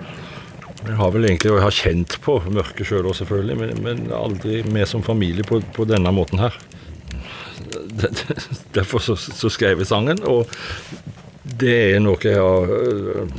Jeg 0.85 0.97
har 0.99 1.11
vel 1.15 1.25
egentlig, 1.27 1.51
og 1.51 1.59
jeg 1.59 1.65
har 1.65 1.77
kjent 1.79 2.17
på 2.23 2.37
mørket 2.53 2.87
sjøl 2.87 3.09
òg, 3.09 3.17
selvfølgelig, 3.17 3.57
men, 3.59 3.81
men, 3.83 4.03
aldri 4.13 4.61
med 4.69 4.87
som 4.89 5.03
familie 5.05 5.45
på, 5.47 5.59
på 5.75 5.87
denne 5.89 6.13
måten 6.15 6.43
her. 6.43 6.55
Derfor 8.77 9.01
så, 9.01 9.17
så, 9.17 9.49
skrev 9.49 9.81
jeg 9.81 9.89
sangen, 9.89 10.21
og 10.29 10.51
det 11.59 11.75
er 11.95 12.03
noe 12.03 12.19
jeg 12.21 12.37
har, 12.37 12.71
øh, 12.75 13.35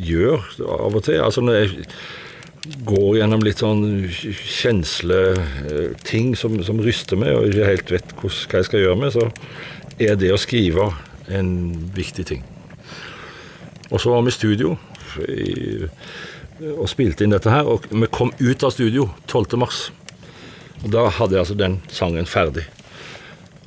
gjør 0.00 0.48
av 0.64 0.96
og 0.96 1.04
til. 1.04 1.20
Altså 1.20 1.44
når 1.44 1.60
jeg 1.60 1.86
går 2.86 3.16
gjennom 3.18 3.42
litt 3.44 3.58
sånn 3.60 4.08
kjensleting 4.08 6.28
øh, 6.32 6.38
som, 6.40 6.52
som 6.64 6.80
ryster 6.84 7.16
meg, 7.20 7.30
og 7.36 7.48
ikke 7.50 7.70
helt 7.70 7.92
vet 7.92 8.08
hva 8.20 8.28
jeg 8.32 8.64
skal 8.70 8.84
gjøre 8.84 9.00
med, 9.00 9.10
så 9.14 9.24
er 10.00 10.14
det 10.18 10.34
å 10.34 10.40
skrive 10.40 10.84
en 11.32 11.50
viktig 11.94 12.24
ting. 12.28 12.42
Og 13.90 14.00
så 14.00 14.10
var 14.10 14.24
vi 14.24 14.28
i 14.32 14.38
studio 14.38 14.68
og 16.74 16.88
spilte 16.90 17.24
inn 17.24 17.34
dette 17.34 17.52
her. 17.52 17.64
Og 17.68 17.86
vi 17.90 18.06
kom 18.12 18.32
ut 18.40 18.64
av 18.64 18.72
studio 18.74 19.08
12. 19.30 19.58
mars. 19.60 19.78
Og 20.82 20.88
da 20.92 21.08
hadde 21.08 21.36
jeg 21.36 21.44
altså 21.44 21.58
den 21.58 21.78
sangen 21.92 22.28
ferdig. 22.28 22.64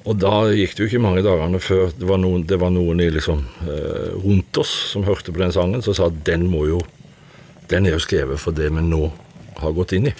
Og 0.07 0.15
da 0.21 0.47
gikk 0.55 0.75
det 0.75 0.83
jo 0.83 0.89
ikke 0.91 1.03
mange 1.03 1.23
dagene 1.25 1.59
før 1.59 1.89
det 1.91 2.07
var 2.07 2.19
noen, 2.21 2.45
det 2.47 2.59
var 2.61 2.71
noen 2.71 3.01
i 3.03 3.09
liksom, 3.11 3.41
eh, 3.67 4.13
rundt 4.23 4.59
oss 4.61 4.71
som 4.93 5.03
hørte 5.07 5.33
på 5.35 5.41
den 5.41 5.51
sangen, 5.51 5.83
som 5.83 5.97
sa 5.97 6.07
at 6.07 6.21
den 6.27 6.45
må 6.51 6.63
jo 6.69 6.79
Den 7.71 7.87
er 7.87 7.97
jo 7.97 8.03
skrevet 8.03 8.41
for 8.41 8.55
det 8.55 8.69
vi 8.73 8.83
nå 8.85 9.09
har 9.61 9.75
gått 9.75 9.95
inn 9.97 10.09
i. 10.11 10.15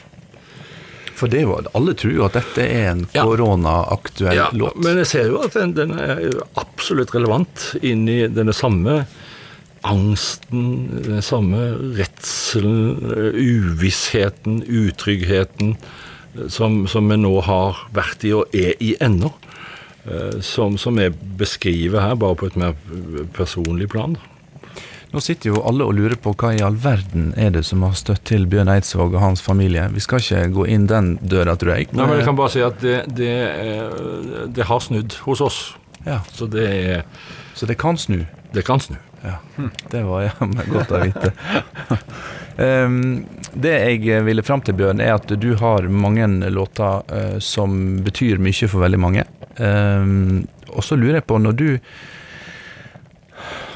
For 1.18 1.32
det 1.34 1.48
var, 1.50 1.66
alle 1.78 1.96
tror 1.98 2.14
jo 2.14 2.26
at 2.28 2.36
dette 2.38 2.62
er 2.62 2.92
en 2.92 3.06
koronaaktuell 3.10 4.38
ja, 4.38 4.50
låt. 4.54 4.78
Men 4.86 5.00
jeg 5.02 5.10
ser 5.10 5.32
jo 5.32 5.40
at 5.42 5.56
den, 5.58 5.74
den 5.78 5.96
er 5.98 6.22
absolutt 6.62 7.16
relevant 7.16 7.72
inn 7.82 8.06
i 8.12 8.20
denne 8.30 8.54
samme 8.54 9.00
angsten, 9.88 10.68
den 11.06 11.24
samme 11.26 11.72
redselen, 11.98 13.02
uvissheten, 13.34 14.62
utryggheten 14.68 15.78
som, 16.54 16.84
som, 16.88 17.10
vi 17.10 17.18
nå 17.18 17.34
har 17.46 17.82
vært 17.96 18.26
i 18.28 18.34
og 18.38 18.54
er 18.56 18.76
i 18.84 18.94
ennå. 19.04 19.32
Eh, 20.08 20.40
som, 20.46 20.78
som 20.80 21.00
jeg 21.02 21.16
beskriver 21.40 22.04
her, 22.04 22.18
bare 22.20 22.38
på 22.38 22.50
et 22.52 22.60
mer 22.60 22.78
personlig 23.38 23.90
plan. 23.94 24.18
Nå 25.12 25.22
sitter 25.24 25.54
jo 25.54 25.62
alle 25.68 25.86
og 25.88 25.96
lurer 25.96 26.18
på 26.20 26.34
hva 26.36 26.52
i 26.56 26.62
all 26.64 26.76
verden 26.84 27.30
er 27.40 27.54
det 27.56 27.64
som 27.68 27.86
har 27.86 27.96
støtt 27.96 28.26
til 28.28 28.44
Bjørn 28.52 28.72
Eidsvåg 28.74 29.16
og 29.16 29.24
hans 29.24 29.44
familie. 29.44 29.86
Vi 29.94 30.04
skal 30.04 30.20
ikke 30.20 30.42
gå 30.58 30.68
inn 30.74 30.88
den 30.90 31.14
døra, 31.24 31.56
tror 31.56 31.78
jeg. 31.78 31.92
Nei, 31.96 32.08
men 32.10 32.20
Jeg 32.20 32.28
kan 32.28 32.40
bare 32.40 32.54
si 32.54 32.64
at 32.66 32.82
det, 32.84 32.98
det, 33.16 33.34
det 34.56 34.68
har 34.68 34.84
snudd 34.84 35.16
hos 35.24 35.44
oss. 35.46 35.60
Ja. 36.04 36.20
Så 36.36 36.48
det 36.52 37.04
Så 37.56 37.66
det 37.66 37.78
kan 37.80 37.98
snu? 37.98 38.26
Det 38.52 38.66
kan 38.68 38.84
snu. 38.84 38.98
Ja, 39.24 39.40
Det 39.92 40.04
var 40.04 40.28
jammen 40.28 40.70
godt 40.72 40.92
å 40.92 41.02
vite. 41.02 41.32
det 43.66 43.74
jeg 43.74 44.22
ville 44.28 44.44
fram 44.46 44.62
til, 44.62 44.76
Bjørn, 44.78 45.02
er 45.02 45.16
at 45.16 45.32
du 45.40 45.50
har 45.58 45.88
mange 45.88 46.28
låter 46.52 47.02
uh, 47.08 47.40
som 47.40 48.04
betyr 48.06 48.44
mye 48.44 48.70
for 48.70 48.84
veldig 48.84 49.02
mange. 49.02 49.26
Og 49.58 50.84
så 50.86 51.00
lurer 51.00 51.18
jeg 51.22 51.26
på, 51.26 51.40
når 51.42 51.56
du 51.58 51.68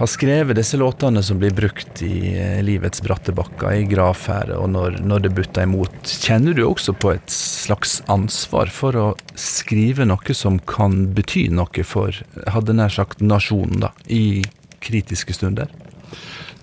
har 0.02 0.10
skrevet 0.10 0.58
disse 0.58 0.80
låtene 0.82 1.22
som 1.24 1.38
blir 1.42 1.54
brukt 1.54 2.02
i 2.02 2.34
uh, 2.34 2.62
livets 2.66 3.04
bratte 3.06 3.34
bakker, 3.38 3.70
i 3.78 3.86
gravferd, 3.90 4.54
og 4.56 4.72
når, 4.74 4.98
når 5.06 5.26
det 5.26 5.34
butter 5.38 5.68
imot, 5.68 5.94
kjenner 6.26 6.58
du 6.58 6.64
også 6.66 6.96
på 6.98 7.14
et 7.14 7.34
slags 7.34 8.00
ansvar 8.12 8.72
for 8.74 8.98
å 8.98 9.06
skrive 9.38 10.08
noe 10.10 10.38
som 10.38 10.58
kan 10.70 11.12
bety 11.14 11.48
noe 11.54 11.86
for, 11.86 12.18
hadde 12.50 12.78
nær 12.78 12.94
sagt, 12.94 13.22
nasjonen, 13.22 13.84
da, 13.86 13.92
i 14.10 14.42
kritiske 14.82 15.38
stunder? 15.38 15.70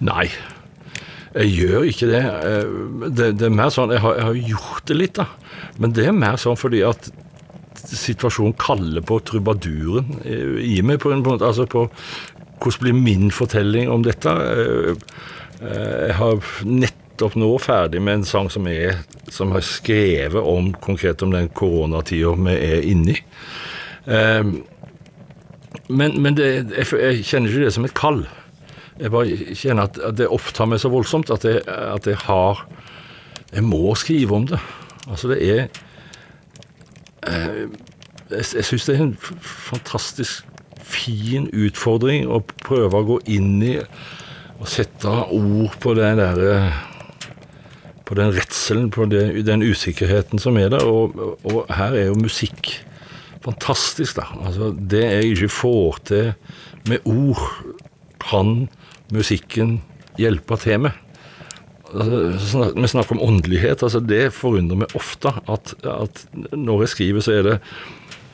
Nei, 0.02 0.26
jeg 1.36 1.54
gjør 1.54 1.86
ikke 1.92 2.08
det. 2.10 2.24
Eh, 2.24 2.74
det, 3.06 3.30
det 3.38 3.46
er 3.46 3.54
mer 3.54 3.70
sånn 3.74 3.94
jeg 3.94 4.02
har, 4.02 4.18
har, 4.26 4.42
gjort 4.48 4.88
det 4.90 4.98
litt, 4.98 5.20
da. 5.20 5.28
Men 5.78 5.94
det 5.94 6.08
er 6.08 6.16
mer 6.16 6.40
sånn 6.40 6.58
fordi 6.58 6.82
at 6.86 7.10
situasjonen 7.88 8.56
kaller 8.58 9.04
på 9.06 9.20
trubaduren 9.24 10.18
i 10.26 10.80
meg. 10.82 10.98
på 11.00 11.12
en 11.14 11.22
måte, 11.22 11.46
altså 11.46 11.68
på 11.70 11.86
Hvordan 12.58 12.82
blir 12.82 12.96
min 12.96 13.30
fortelling 13.34 13.90
om 13.90 14.02
dette? 14.06 14.30
Eh, 14.30 14.94
eh, 15.62 16.08
jeg 16.08 16.16
har 16.18 16.50
nettopp 16.66 17.36
nå 17.38 17.52
ferdig 17.62 18.02
med 18.02 18.20
en 18.20 18.26
sang 18.28 18.50
som 18.50 18.66
jeg 18.70 18.96
som 19.32 19.52
har 19.52 19.64
skrevet 19.66 20.40
om 20.40 20.72
konkret 20.80 21.22
om 21.22 21.34
den 21.34 21.50
koronatida 21.52 22.32
vi 22.38 22.54
er 22.56 22.84
inni. 22.88 23.16
Men, 25.88 26.14
men 26.22 26.36
det, 26.36 26.48
jeg, 26.76 27.24
kjenner 27.24 27.50
ikke 27.50 27.64
det 27.66 27.74
som 27.76 27.86
et 27.88 27.96
kall. 27.96 28.22
Jeg 28.98 29.12
bare 29.14 29.54
kjenner 29.56 29.88
at, 29.88 30.00
det 30.18 30.28
opptar 30.32 30.68
meg 30.68 30.80
så 30.82 30.90
voldsomt 30.92 31.30
at 31.32 31.44
jeg, 31.46 31.62
at 31.68 32.06
jeg, 32.06 32.18
har 32.26 32.64
Jeg 33.52 33.64
må 33.64 33.94
skrive 33.96 34.34
om 34.36 34.46
det. 34.48 34.58
Altså, 35.08 35.28
det 35.28 35.38
er 35.40 35.60
eh, 37.24 37.68
jeg, 38.30 38.44
jeg 38.54 38.64
syns 38.64 38.88
det 38.88 38.96
er 38.96 39.04
en 39.06 39.16
fantastisk 39.40 40.47
fin 40.88 41.48
utfordring 41.52 42.28
å 42.28 42.40
prøve 42.64 43.00
å 43.00 43.08
gå 43.12 43.18
inn 43.36 43.58
i 43.64 43.76
og 44.58 44.66
sette 44.70 45.08
ord 45.08 45.76
på 45.82 45.94
det 45.94 46.14
der 46.18 46.40
På 48.08 48.16
den 48.16 48.32
redselen, 48.32 48.88
på 48.90 49.04
det, 49.04 49.44
den 49.44 49.62
usikkerheten 49.62 50.40
som 50.40 50.56
er 50.56 50.70
der. 50.72 50.86
Og, 50.88 51.12
og 51.44 51.66
her 51.68 51.92
er 51.92 52.06
jo 52.08 52.14
musikk 52.16 52.70
fantastisk, 53.44 54.16
da. 54.16 54.24
Altså, 54.48 54.70
det 54.72 55.02
jeg 55.04 55.34
ikke 55.34 55.50
får 55.52 55.98
til 56.08 56.30
med 56.88 57.04
ord, 57.04 57.44
kan 58.18 58.66
musikken 59.14 59.78
hjelpe 60.18 60.56
til 60.60 60.86
med. 60.86 60.96
Altså, 61.92 62.64
vi 62.76 62.90
snakker 62.90 63.16
om 63.16 63.22
åndelighet. 63.28 63.82
altså 63.82 64.00
Det 64.00 64.32
forundrer 64.32 64.82
meg 64.82 64.96
ofte 64.98 65.32
at, 65.48 65.74
at 65.84 66.24
når 66.52 66.84
jeg 66.84 66.94
skriver, 66.96 67.24
så 67.24 67.36
er 67.36 67.46
det 67.46 67.58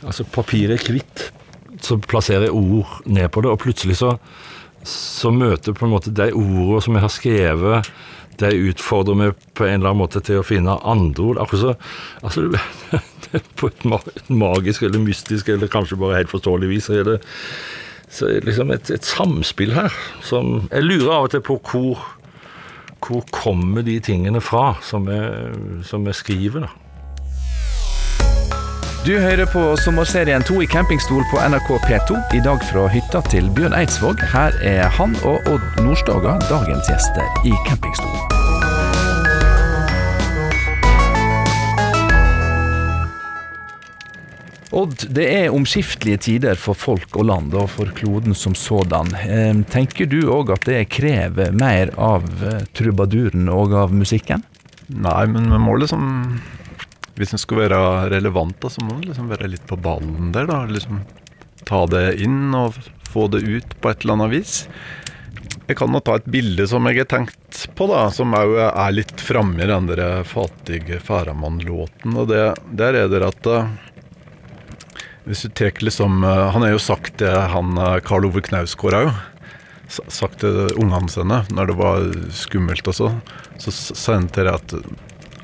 altså 0.05 0.25
Papiret 0.25 0.81
er 0.81 0.93
hvitt, 0.93 1.29
så 1.85 1.99
plasserer 2.01 2.49
jeg 2.49 2.57
ord 2.57 2.99
ned 3.07 3.29
på 3.35 3.42
det, 3.44 3.53
og 3.53 3.61
plutselig 3.62 3.99
så, 4.01 4.14
så 4.88 5.31
møter 5.35 5.77
på 5.77 5.87
en 5.87 5.92
måte 5.94 6.12
de 6.14 6.31
ordene 6.33 6.83
som 6.85 6.97
jeg 6.99 7.05
har 7.05 7.12
skrevet, 7.12 7.90
de 8.40 8.49
utfordrer 8.73 9.14
meg 9.14 9.37
på 9.55 9.62
en 9.68 9.77
eller 9.79 9.92
annen 9.92 10.01
måte 10.03 10.18
til 10.27 10.40
å 10.40 10.47
finne 10.47 10.75
andre 10.83 11.23
ord. 11.29 11.38
Akkurat 11.44 11.62
så 11.62 11.75
altså, 12.27 12.49
det- 12.51 13.42
På 13.59 13.66
et, 13.70 13.85
magisk 14.31 14.83
eller 14.87 15.01
mystisk 15.03 15.49
eller 15.51 15.70
kanskje 15.70 15.97
bare 15.99 16.20
helt 16.20 16.31
forståelig 16.31 16.68
vis 16.70 16.85
så 16.87 16.99
er 17.01 17.07
det, 17.09 17.14
så 18.14 18.29
liksom 18.47 18.70
et, 18.70 18.90
et 18.94 19.07
samspill 19.09 19.73
her 19.75 19.94
som 20.23 20.68
Jeg 20.70 20.85
lurer 20.87 21.11
av 21.16 21.27
og 21.27 21.33
til 21.35 21.42
på 21.47 21.57
hvor 21.70 22.05
hvor 23.05 23.20
kommer 23.35 23.83
de 23.85 23.99
tingene 24.01 24.40
fra 24.40 24.77
som 24.81 25.05
jeg, 25.12 25.83
som 25.85 26.07
jeg 26.09 26.16
skriver, 26.16 26.62
da? 26.64 26.70
Du 29.05 29.11
hører 29.21 29.45
på 29.45 29.61
sommerserien 29.77 30.40
2 30.49 30.62
i 30.64 30.67
campingstol 30.73 31.27
på 31.29 31.37
NRK 31.37 31.67
P2. 31.85 32.14
I 32.33 32.38
dag 32.40 32.62
fra 32.64 32.87
hytta 32.88 33.21
til 33.29 33.51
Bjørn 33.53 33.75
Eidsvåg. 33.77 34.23
Her 34.33 34.57
er 34.64 34.88
han 34.97 35.12
og 35.29 35.45
Odd 35.51 35.83
Nordstoga 35.85 36.38
dagens 36.49 36.88
gjester 36.88 37.45
i 37.45 37.53
campingstol. 37.67 38.14
Odd, 44.73 45.05
det 45.21 45.29
er 45.35 45.53
omskiftelige 45.53 46.25
tider 46.31 46.57
for 46.57 46.73
folk 46.73 47.21
og 47.21 47.29
land, 47.29 47.53
og 47.53 47.69
for 47.77 47.93
kloden 48.01 48.33
som 48.33 48.57
sådan. 48.57 49.12
Tenker 49.69 50.09
du 50.09 50.23
òg 50.33 50.57
at 50.57 50.64
det 50.64 50.81
krever 50.97 51.53
mer 51.53 51.93
av 52.01 52.25
eh, 52.40 52.64
trubaduren 52.73 53.53
og 53.53 53.77
av 53.85 53.93
musikken? 53.93 54.49
Nei, 54.88 55.27
men 55.29 55.53
vi 55.53 55.61
må 55.61 55.77
liksom 55.77 56.40
Hvis 57.18 57.33
en 57.37 57.38
skal 57.42 57.61
være 57.64 57.79
relevant, 58.11 58.57
da, 58.62 58.68
så 58.72 58.83
må 58.83 58.96
en 58.96 59.05
liksom 59.07 59.29
være 59.31 59.46
litt 59.53 59.66
på 59.70 59.77
ballen 59.79 60.33
der. 60.35 60.46
da, 60.50 60.64
liksom 60.66 61.05
Ta 61.64 61.85
det 61.88 62.18
inn 62.20 62.53
og 62.59 62.74
få 63.09 63.29
det 63.33 63.40
ut 63.46 63.70
på 63.81 63.88
et 63.92 64.03
eller 64.05 64.18
annet 64.18 64.33
vis. 64.35 64.55
Jeg 65.68 65.79
kan 65.79 65.94
jo 65.96 66.00
ta 66.05 66.18
et 66.18 66.27
bilde 66.29 66.66
som 66.68 66.85
jeg 66.90 66.98
har 66.98 67.07
tenkt 67.09 67.62
på, 67.79 67.87
da, 67.88 68.03
som 68.12 68.35
òg 68.37 68.53
er 68.66 68.92
litt 68.92 69.22
framme 69.24 69.62
i 69.64 69.68
den 69.70 69.87
der 69.88 70.03
Fatige 70.29 70.98
Færamann-låten. 71.00 72.18
Og 72.20 72.29
det, 72.29 72.42
der 72.77 72.98
er 73.05 73.09
det 73.09 73.22
at 73.24 73.48
eh, 73.48 73.70
hvis 75.24 75.46
du 75.46 75.55
tar 75.57 75.72
liksom 75.81 76.20
eh, 76.27 76.42
Han 76.53 76.66
har 76.66 76.74
jo 76.74 76.83
sagt 76.83 77.16
det, 77.22 77.31
han 77.55 77.79
eh, 77.81 77.96
Karl 78.05 78.27
Ove 78.29 78.42
Knausgård 78.44 78.98
òg. 78.98 79.14
Sagt 79.88 80.40
til 80.42 80.74
ungene 80.81 81.09
sine 81.12 81.42
når 81.55 81.70
det 81.70 81.79
var 81.81 82.07
skummelt 82.35 82.88
og 82.92 82.96
så. 82.98 83.11
Så 83.61 83.72
s- 83.72 83.94
sa 83.96 84.18
han 84.18 84.29
til 84.35 84.48
at, 84.53 84.74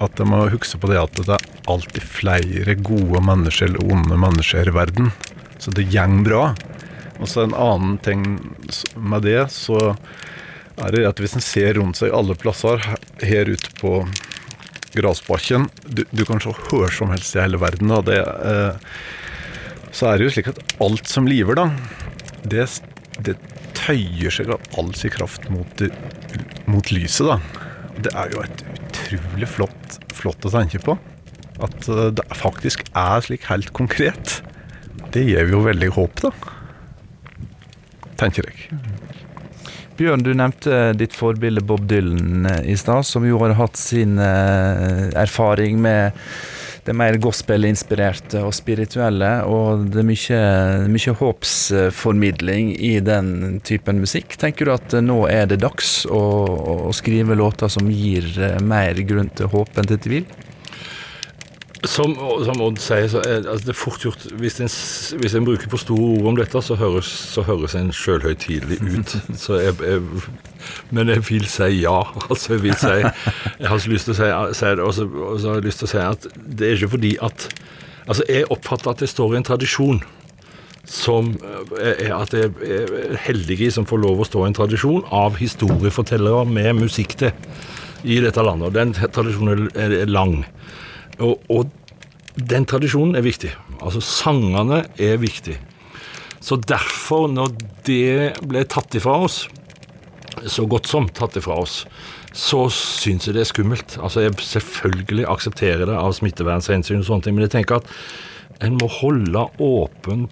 at 0.00 0.20
jeg 0.20 0.28
må 0.30 0.46
huske 0.52 0.80
på 0.80 0.90
det 0.90 0.98
at 1.00 1.20
det 1.20 1.36
er 1.36 1.46
alltid 1.70 2.04
flere 2.04 2.76
gode 2.80 3.20
mennesker 3.24 3.68
eller 3.68 3.92
onde 3.92 4.18
mennesker 4.20 4.70
i 4.70 4.74
verden. 4.74 5.10
Så 5.60 5.72
det 5.76 5.90
går 5.92 6.20
bra. 6.24 6.44
Og 7.20 7.28
så 7.28 7.44
en 7.44 7.56
annen 7.56 7.98
ting 8.00 8.24
med 8.96 9.26
det, 9.28 9.50
så 9.52 9.94
er 10.80 10.94
det 10.94 11.04
at 11.04 11.20
hvis 11.20 11.36
en 11.36 11.44
ser 11.44 11.76
rundt 11.76 12.00
seg 12.00 12.14
alle 12.16 12.36
plasser 12.38 12.80
her 13.20 13.50
ute 13.52 13.72
på 13.80 13.98
grasbakken 14.96 15.68
du, 15.84 16.04
du 16.10 16.24
kan 16.26 16.40
se 16.42 16.52
hvor 16.66 16.90
som 16.94 17.12
helst 17.12 17.36
i 17.36 17.42
hele 17.44 17.60
verden. 17.60 17.92
Da. 17.92 18.00
Det, 18.06 18.18
eh, 18.24 19.90
så 19.92 20.10
er 20.10 20.18
det 20.18 20.28
jo 20.28 20.34
slik 20.36 20.50
at 20.52 20.62
alt 20.82 21.10
som 21.10 21.28
liver, 21.28 21.58
da, 21.58 21.68
det, 22.48 22.66
det 23.26 23.36
tøyer 23.76 24.32
seg 24.32 24.52
av 24.54 24.78
all 24.78 24.92
sin 24.98 25.12
kraft 25.14 25.48
mot, 25.52 25.84
mot 26.70 26.92
lyset, 26.94 27.26
da. 27.26 27.66
Det 28.00 28.12
er 28.16 28.32
jo 28.32 28.42
et 28.44 28.62
utrolig 28.70 29.48
flott, 29.50 29.89
flott 30.20 30.46
å 30.46 30.52
tenke 30.52 30.80
på. 30.85 30.96
At 31.61 31.88
eh, 31.88 32.09
det 32.16 32.26
faktisk 32.37 32.87
er 32.96 33.26
slik 33.26 33.48
helt 33.50 33.72
konkret. 33.76 34.40
Det 35.14 35.24
gir 35.26 35.50
jo 35.50 35.64
veldig 35.66 35.90
håp, 35.96 36.24
da. 36.24 36.33
Tenker 38.20 38.46
jeg. 38.46 38.68
Bjørn, 40.00 40.22
du 40.24 40.30
nevnte 40.33 40.94
ditt 40.96 41.12
forbilde 41.16 41.64
Bob 41.66 41.85
Dylan 41.88 42.46
eh, 42.48 42.62
i 42.72 42.76
stad, 42.80 43.04
som 43.09 43.26
jo 43.28 43.40
har 43.42 43.56
hatt 43.59 43.76
sin 43.80 44.16
eh, 44.22 45.11
erfaring 45.20 45.80
med 45.83 46.16
det 46.86 46.94
mer 46.96 47.18
gospelinspirerte 47.22 48.42
og 48.46 48.54
spirituelle, 48.56 49.30
og 49.48 49.86
det 49.92 50.02
er 50.02 50.08
mye, 50.08 50.42
mye 50.90 51.14
håpsformidling 51.20 52.72
i 52.76 52.94
den 53.04 53.60
typen 53.66 54.00
musikk. 54.02 54.36
Tenker 54.40 54.68
du 54.68 54.74
at 54.74 54.96
nå 55.04 55.22
er 55.30 55.50
det 55.50 55.60
dags 55.64 56.04
å, 56.06 56.22
å 56.88 56.94
skrive 56.96 57.36
låter 57.38 57.70
som 57.72 57.90
gir 57.92 58.26
eh, 58.40 58.58
mer 58.64 58.98
grunn 59.06 59.32
til 59.36 59.50
håp 59.52 59.80
enn 59.80 59.90
til 59.90 60.00
tvil? 60.06 60.30
Som, 61.88 62.12
som 62.44 62.60
Odd 62.60 62.76
sier, 62.82 63.06
så 63.08 63.22
er 63.24 63.46
altså 63.48 63.64
det 63.64 63.72
er 63.72 63.78
fort 63.78 64.02
gjort 64.04 64.24
Hvis 64.36 64.58
en, 64.60 64.68
hvis 65.20 65.34
en 65.38 65.46
bruker 65.46 65.70
for 65.72 65.80
store 65.80 66.18
ord 66.18 66.26
om 66.28 66.36
dette, 66.36 66.60
så 66.62 66.76
høres, 66.76 67.08
så 67.08 67.44
høres 67.46 67.74
en 67.78 67.88
sjølhøytidelig 67.96 68.76
ut. 68.84 69.14
Så 69.40 69.56
jeg, 69.62 69.78
jeg, 69.80 70.02
men 70.92 71.08
jeg 71.08 71.24
vil 71.30 71.46
si 71.48 71.70
ja. 71.80 72.02
Altså, 72.28 72.54
jeg 72.58 72.62
vil 72.66 72.76
si 72.76 72.92
Jeg 73.00 73.68
har 73.72 73.80
så 73.80 73.92
lyst 73.94 74.10
til 74.10 74.16
å 74.16 74.18
si, 74.20 74.30
si 74.60 74.72
det, 74.76 74.84
og 74.84 74.94
så, 74.94 75.08
og 75.08 75.40
så 75.40 75.54
har 75.54 75.60
jeg 75.60 75.68
lyst 75.70 75.80
til 75.80 75.88
å 75.88 75.92
si 75.94 76.02
at 76.04 76.30
det 76.60 76.68
er 76.68 76.76
ikke 76.76 76.94
fordi 76.98 77.16
at 77.24 77.48
Altså, 78.10 78.24
jeg 78.28 78.48
oppfatter 78.50 78.90
at 78.90 79.04
det 79.04 79.08
står 79.12 79.34
i 79.34 79.38
en 79.38 79.46
tradisjon 79.46 80.00
som 80.90 81.34
eh, 81.78 82.06
er 82.08 82.14
at 82.16 82.32
jeg 82.34 82.50
er 82.64 83.18
heldig 83.22 83.68
som 83.72 83.86
får 83.86 84.00
lov 84.02 84.22
å 84.22 84.26
stå 84.26 84.42
i 84.42 84.48
en 84.50 84.56
tradisjon 84.56 85.04
av 85.14 85.36
historiefortellere 85.38 86.42
med 86.48 86.80
musikk 86.80 87.14
til 87.20 87.30
i 88.02 88.16
dette 88.24 88.42
landet. 88.42 88.70
Og 88.70 88.74
den 88.74 88.94
tradisjonen 88.96 89.68
er 89.78 90.08
lang. 90.08 90.40
Og, 91.24 91.42
og 91.52 91.68
den 92.50 92.66
tradisjonen 92.68 93.18
er 93.18 93.26
viktig. 93.26 93.50
Altså 93.80 94.02
sangene 94.04 94.85
er 95.00 95.20
viktig. 95.20 95.56
Så 96.40 96.56
derfor, 96.56 97.28
når 97.28 97.52
det 97.85 98.33
ble 98.48 98.64
tatt 98.68 98.96
ifra 98.96 99.18
oss, 99.26 99.42
så 100.48 100.64
godt 100.70 100.88
som 100.88 101.09
tatt 101.12 101.37
ifra 101.37 101.59
oss, 101.61 101.83
så 102.33 102.64
syns 102.72 103.26
jeg 103.26 103.37
det 103.37 103.44
er 103.44 103.50
skummelt. 103.50 103.98
Altså 104.00 104.24
jeg 104.24 104.38
selvfølgelig 104.46 105.28
aksepterer 105.28 105.85
det 105.90 105.98
av 105.98 106.14
smittevernhensyn 106.16 107.02
og 107.02 107.09
sånne 107.09 107.26
ting, 107.26 107.37
men 107.37 107.48
jeg 107.48 107.56
tenker 107.59 107.80
at 107.80 107.92
en 108.64 108.78
må 108.80 108.88
holde 109.00 109.46
åpen 109.64 110.28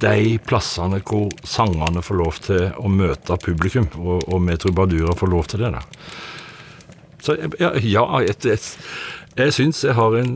de 0.00 0.38
plassene 0.46 1.00
hvor 1.06 1.28
sangerne 1.46 2.02
får 2.04 2.18
lov 2.20 2.38
til 2.46 2.68
å 2.78 2.90
møte 2.92 3.36
publikum, 3.42 3.88
og, 4.00 4.28
og 4.30 4.44
vi 4.46 4.58
trubadurer 4.60 5.18
får 5.18 5.32
lov 5.32 5.50
til 5.50 5.64
det. 5.64 5.72
da. 5.76 5.82
Så 7.20 7.36
ja, 7.60 7.74
ja 7.84 8.04
et, 8.24 8.46
jeg, 8.48 8.60
jeg 9.40 9.54
syns 9.56 9.84
jeg 9.84 9.94
har 9.96 10.16
en 10.18 10.34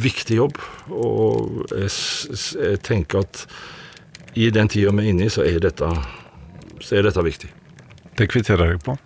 viktig 0.00 0.36
jobb, 0.36 0.58
og 0.90 1.64
jeg, 1.70 1.90
jeg 2.60 2.80
tenker 2.86 3.24
at 3.24 3.46
i 4.34 4.50
den 4.50 4.68
tida 4.70 4.90
vi 4.94 5.04
er 5.04 5.14
inne 5.14 5.28
i, 5.28 5.32
så 5.32 5.44
er 5.46 5.58
dette, 5.62 5.90
så 6.82 6.98
er 6.98 7.06
dette 7.06 7.24
viktig. 7.24 7.50
Det 8.18 8.28
kvitterer 8.30 8.74
jeg 8.74 8.82
på. 8.86 8.96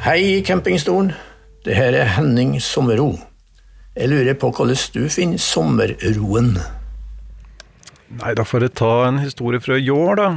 Hei, 0.00 0.42
campingstolen. 0.46 1.12
Det 1.64 1.74
her 1.76 1.94
er 1.94 2.14
Henning 2.16 2.56
Sommerro. 2.62 3.29
Jeg 3.98 4.06
lurer 4.06 4.36
på 4.38 4.52
hvordan 4.54 4.78
du 4.94 5.08
finner 5.10 5.40
sommerroen. 5.42 6.54
Nei, 8.20 8.32
da 8.38 8.44
får 8.46 8.66
jeg 8.66 8.74
ta 8.78 8.90
en 9.08 9.18
historie 9.22 9.58
fra 9.62 9.78
i 9.78 9.90
år, 9.90 10.18
da. 10.18 10.28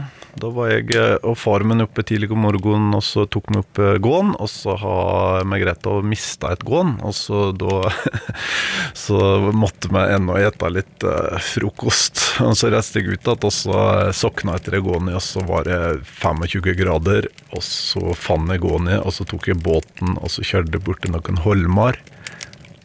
Da 0.41 0.49
var 0.49 0.71
jeg 0.71 0.95
eh, 0.97 1.19
og 1.21 1.35
faren 1.37 1.69
min 1.69 1.83
oppe 1.85 2.01
tidlig 2.01 2.31
om 2.33 2.41
morgenen, 2.41 2.95
og 2.97 3.03
så 3.05 3.27
tok 3.29 3.51
vi 3.53 3.59
opp 3.61 3.77
gården. 3.77 4.01
gåen. 4.01 4.31
Og 4.41 4.49
så 4.49 4.73
har 4.81 5.45
Margrethe 5.45 5.93
mista 6.01 6.49
et 6.53 6.65
gåen, 6.65 6.95
og 7.05 7.13
så 7.13 7.51
da 7.53 7.91
Så 9.03 9.19
måtte 9.53 9.91
vi 9.93 10.01
ennå 10.15 10.39
ete 10.41 10.71
litt 10.73 11.05
eh, 11.05 11.37
frokost. 11.53 12.23
Og 12.47 12.57
så 12.57 12.73
reiste 12.73 13.01
jeg 13.01 13.13
ut 13.13 13.27
igjen, 13.27 13.45
og 13.45 13.53
så 13.53 13.77
sokna 14.17 14.57
etter 14.57 14.79
gården, 14.81 15.13
og 15.13 15.21
så 15.21 15.45
var 15.45 15.69
det 15.69 15.79
25 16.09 16.73
grader. 16.81 17.29
Og 17.53 17.61
så 17.65 18.17
fant 18.17 18.49
jeg 18.49 18.65
gården, 18.65 18.95
og 18.97 19.13
så 19.13 19.29
tok 19.29 19.51
jeg 19.51 19.61
båten, 19.61 20.17
og 20.17 20.33
så 20.33 20.41
kjørte 20.41 20.79
jeg 20.79 20.85
bort 20.89 21.05
til 21.05 21.13
noen 21.13 21.41
holmer. 21.45 22.01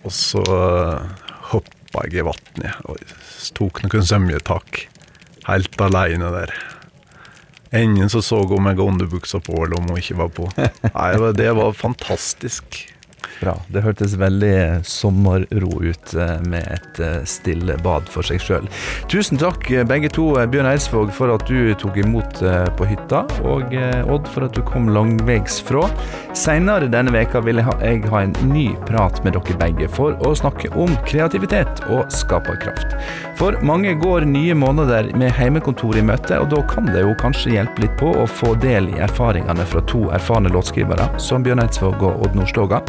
Og 0.06 0.14
så 0.14 0.42
uh, 0.46 1.02
hoppa 1.50 2.04
jeg 2.06 2.20
i 2.20 2.26
vannet 2.26 2.86
og 2.86 3.00
tok 3.56 3.82
noen 3.86 4.06
sømjetak 4.06 4.86
Helt 5.48 5.80
aleine 5.80 6.28
der. 6.28 6.50
Ingen 7.72 8.10
som 8.12 8.20
så 8.20 8.42
om 8.44 8.66
jeg 8.68 8.76
ga 8.76 8.84
underbuksa 8.84 9.40
på, 9.40 9.54
eller 9.64 9.78
om 9.78 9.86
hun 9.88 10.00
ikke 10.00 10.18
var 10.18 10.28
på. 10.36 10.48
Nei, 10.98 11.08
det 11.36 11.48
var 11.56 11.72
fantastisk. 11.72 12.82
Bra. 13.40 13.54
Det 13.70 13.84
hørtes 13.84 14.16
veldig 14.18 14.82
sommerro 14.86 15.78
ut 15.78 16.14
eh, 16.18 16.38
med 16.50 16.64
et 16.74 17.00
eh, 17.02 17.20
stille 17.28 17.76
bad 17.84 18.08
for 18.10 18.26
seg 18.26 18.42
sjøl. 18.42 18.66
Tusen 19.10 19.38
takk 19.38 19.68
eh, 19.70 19.84
begge 19.86 20.10
to, 20.14 20.32
Bjørn 20.50 20.66
Eidsvåg, 20.72 21.12
for 21.14 21.30
at 21.34 21.46
du 21.46 21.70
tok 21.78 22.00
imot 22.02 22.42
på 22.78 22.86
hytta, 22.88 23.22
og 23.46 23.74
Odd 24.08 24.28
for 24.30 24.46
at 24.46 24.56
du 24.56 24.62
kom 24.66 24.88
langvegs 24.94 25.60
fra. 25.64 25.84
Seinere 26.36 26.88
denne 26.90 27.12
veka 27.14 27.40
vil 27.44 27.60
jeg 27.60 28.02
ha 28.10 28.22
en 28.22 28.34
ny 28.50 28.66
prat 28.88 29.20
med 29.24 29.36
dere 29.36 29.58
begge 29.60 29.88
for 29.94 30.18
å 30.26 30.34
snakke 30.38 30.70
om 30.78 30.92
kreativitet 31.06 31.82
og 31.88 32.10
skaperkraft. 32.14 32.96
For 33.38 33.54
mange 33.62 33.94
går 34.02 34.26
nye 34.26 34.56
måneder 34.58 35.12
med 35.18 35.34
heimekontor 35.36 35.98
i 35.98 36.04
møte, 36.06 36.40
og 36.42 36.50
da 36.54 36.62
kan 36.70 36.90
det 36.90 37.04
jo 37.04 37.14
kanskje 37.20 37.54
hjelpe 37.54 37.84
litt 37.84 37.96
på 38.00 38.10
å 38.18 38.26
få 38.26 38.54
del 38.62 38.90
i 38.90 38.98
erfaringene 39.06 39.66
fra 39.68 39.82
to 39.90 40.08
erfarne 40.14 40.50
låtskrivere, 40.54 41.06
som 41.22 41.46
Bjørn 41.46 41.62
Eidsvåg 41.62 42.02
og 42.02 42.26
Odd 42.26 42.38
Nordstoga. 42.38 42.82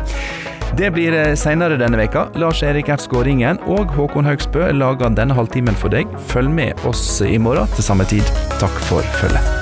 Det 0.80 0.92
blir 0.96 1.16
seinere 1.36 1.76
denne 1.80 1.98
veka. 2.00 2.28
Lars 2.40 2.62
Erik 2.64 2.88
Ertsgaard 2.94 3.28
Ringen 3.28 3.60
og 3.68 3.92
Håkon 3.98 4.28
Haugsbø 4.30 4.70
lager 4.72 5.12
denne 5.12 5.36
halvtimen 5.36 5.76
for 5.76 5.92
deg. 5.92 6.08
Følg 6.32 6.54
med 6.54 6.86
oss 6.88 7.22
i 7.26 7.36
morgen 7.42 7.68
til 7.76 7.84
samme 7.84 8.08
tid. 8.08 8.24
Takk 8.62 8.78
for 8.88 9.04
følget. 9.20 9.60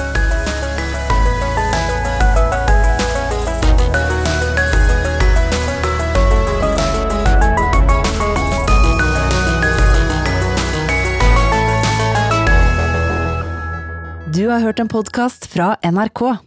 Du 14.37 14.43
har 14.51 14.59
hørt 14.61 14.79
en 14.79 14.87
podkast 14.87 15.47
fra 15.49 15.73
NRK. 15.81 16.46